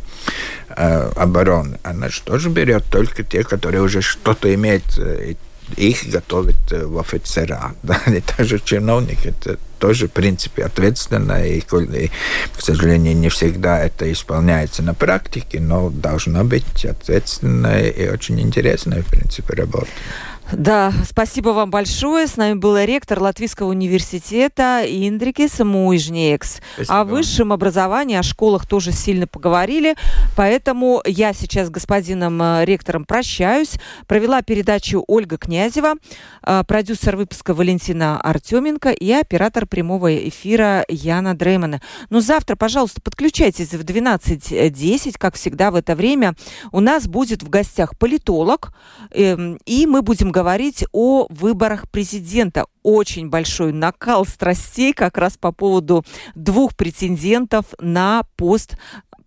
э, 0.70 1.12
обороны, 1.16 1.80
она 1.84 2.10
же 2.10 2.22
тоже 2.22 2.50
берет 2.50 2.86
только 2.92 3.24
те, 3.24 3.44
которые 3.44 3.82
уже 3.82 4.02
что-то 4.02 4.54
имеют, 4.54 4.84
э, 4.98 5.36
их 5.78 6.08
готовят 6.10 6.72
э, 6.72 6.86
в 6.86 7.00
офицера. 7.00 7.74
Да? 7.84 8.02
И 8.08 8.22
также 8.22 8.60
чиновник 8.60 9.26
это 9.26 9.58
тоже, 9.80 10.08
в 10.08 10.12
принципе, 10.12 10.64
ответственно, 10.64 11.46
и, 11.46 11.60
и, 11.60 12.12
к 12.58 12.62
сожалению, 12.62 13.16
не 13.16 13.30
всегда 13.30 13.80
это 13.80 14.12
исполняется 14.12 14.82
на 14.82 14.94
практике, 14.94 15.60
но 15.60 15.90
должна 15.90 16.44
быть 16.44 16.86
ответственная 16.86 17.90
и 17.90 18.08
очень 18.08 18.40
интересная, 18.40 19.04
в 19.04 19.08
принципе, 19.08 19.54
работа. 19.54 19.88
Да, 20.52 20.94
спасибо 21.10 21.50
вам 21.50 21.72
большое. 21.72 22.28
С 22.28 22.38
нами 22.38 22.54
был 22.54 22.78
ректор 22.78 23.20
Латвийского 23.20 23.70
университета 23.70 24.84
Индрикис 24.86 25.60
Муижнекс. 25.60 26.60
О 26.88 27.04
высшем 27.04 27.52
образовании, 27.52 28.16
о 28.16 28.22
школах 28.22 28.68
тоже 28.68 28.92
сильно 28.92 29.26
поговорили. 29.26 29.96
Поэтому 30.36 31.02
я 31.06 31.34
сейчас 31.34 31.68
с 31.68 31.72
господином 31.72 32.40
э, 32.42 32.66
ректором 32.66 33.06
прощаюсь. 33.06 33.80
Провела 34.06 34.44
передачу 34.44 35.04
Ольга 35.08 35.38
Князева, 35.38 35.96
э, 36.44 36.64
продюсер 36.68 37.16
выпуска 37.16 37.56
Валентина 37.56 38.22
Артеменко 38.22 38.92
и 38.92 39.12
оператор 39.12 39.66
прямого 39.66 40.16
эфира 40.30 40.86
Яна 40.88 41.36
Дреймана. 41.36 41.82
Ну, 42.12 42.22
завтра, 42.22 42.56
пожалуйста, 42.56 43.02
подключайтесь 43.02 43.74
в 43.74 43.84
12.10, 43.84 45.16
как 45.18 45.36
всегда 45.36 45.72
в 45.72 45.76
это 45.76 45.96
время. 45.96 46.36
У 46.72 46.82
нас 46.82 47.08
будет 47.08 47.42
в 47.42 47.50
гостях 47.50 47.98
политолог, 47.98 48.74
эм, 49.10 49.58
и 49.66 49.88
мы 49.88 50.04
будем 50.04 50.35
говорить 50.36 50.84
о 50.92 51.28
выборах 51.30 51.90
президента. 51.90 52.66
Очень 52.84 53.30
большой 53.30 53.72
накал 53.72 54.26
страстей 54.26 54.92
как 54.92 55.18
раз 55.18 55.38
по 55.38 55.54
поводу 55.54 56.04
двух 56.36 56.76
претендентов 56.76 57.68
на 57.80 58.24
пост 58.36 58.78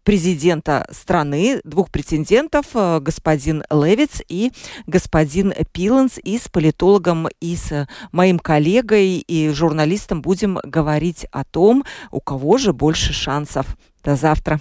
президента 0.05 0.87
страны, 0.91 1.63
двух 1.65 1.91
претендентов, 1.91 2.67
э, 2.75 3.01
господин 3.01 3.65
Левиц 3.71 4.21
и 4.29 4.53
господин 4.87 5.55
Пиланс. 5.73 6.19
И 6.23 6.37
с 6.37 6.49
политологом, 6.49 7.27
и 7.41 7.57
с 7.57 7.89
моим 8.13 8.39
коллегой, 8.39 9.17
и 9.17 9.49
журналистом 9.49 10.21
будем 10.21 10.59
говорить 10.63 11.27
о 11.33 11.45
том, 11.45 11.85
у 12.11 12.21
кого 12.21 12.59
же 12.59 12.75
больше 12.75 13.15
шансов. 13.15 13.79
До 14.05 14.15
завтра. 14.15 14.61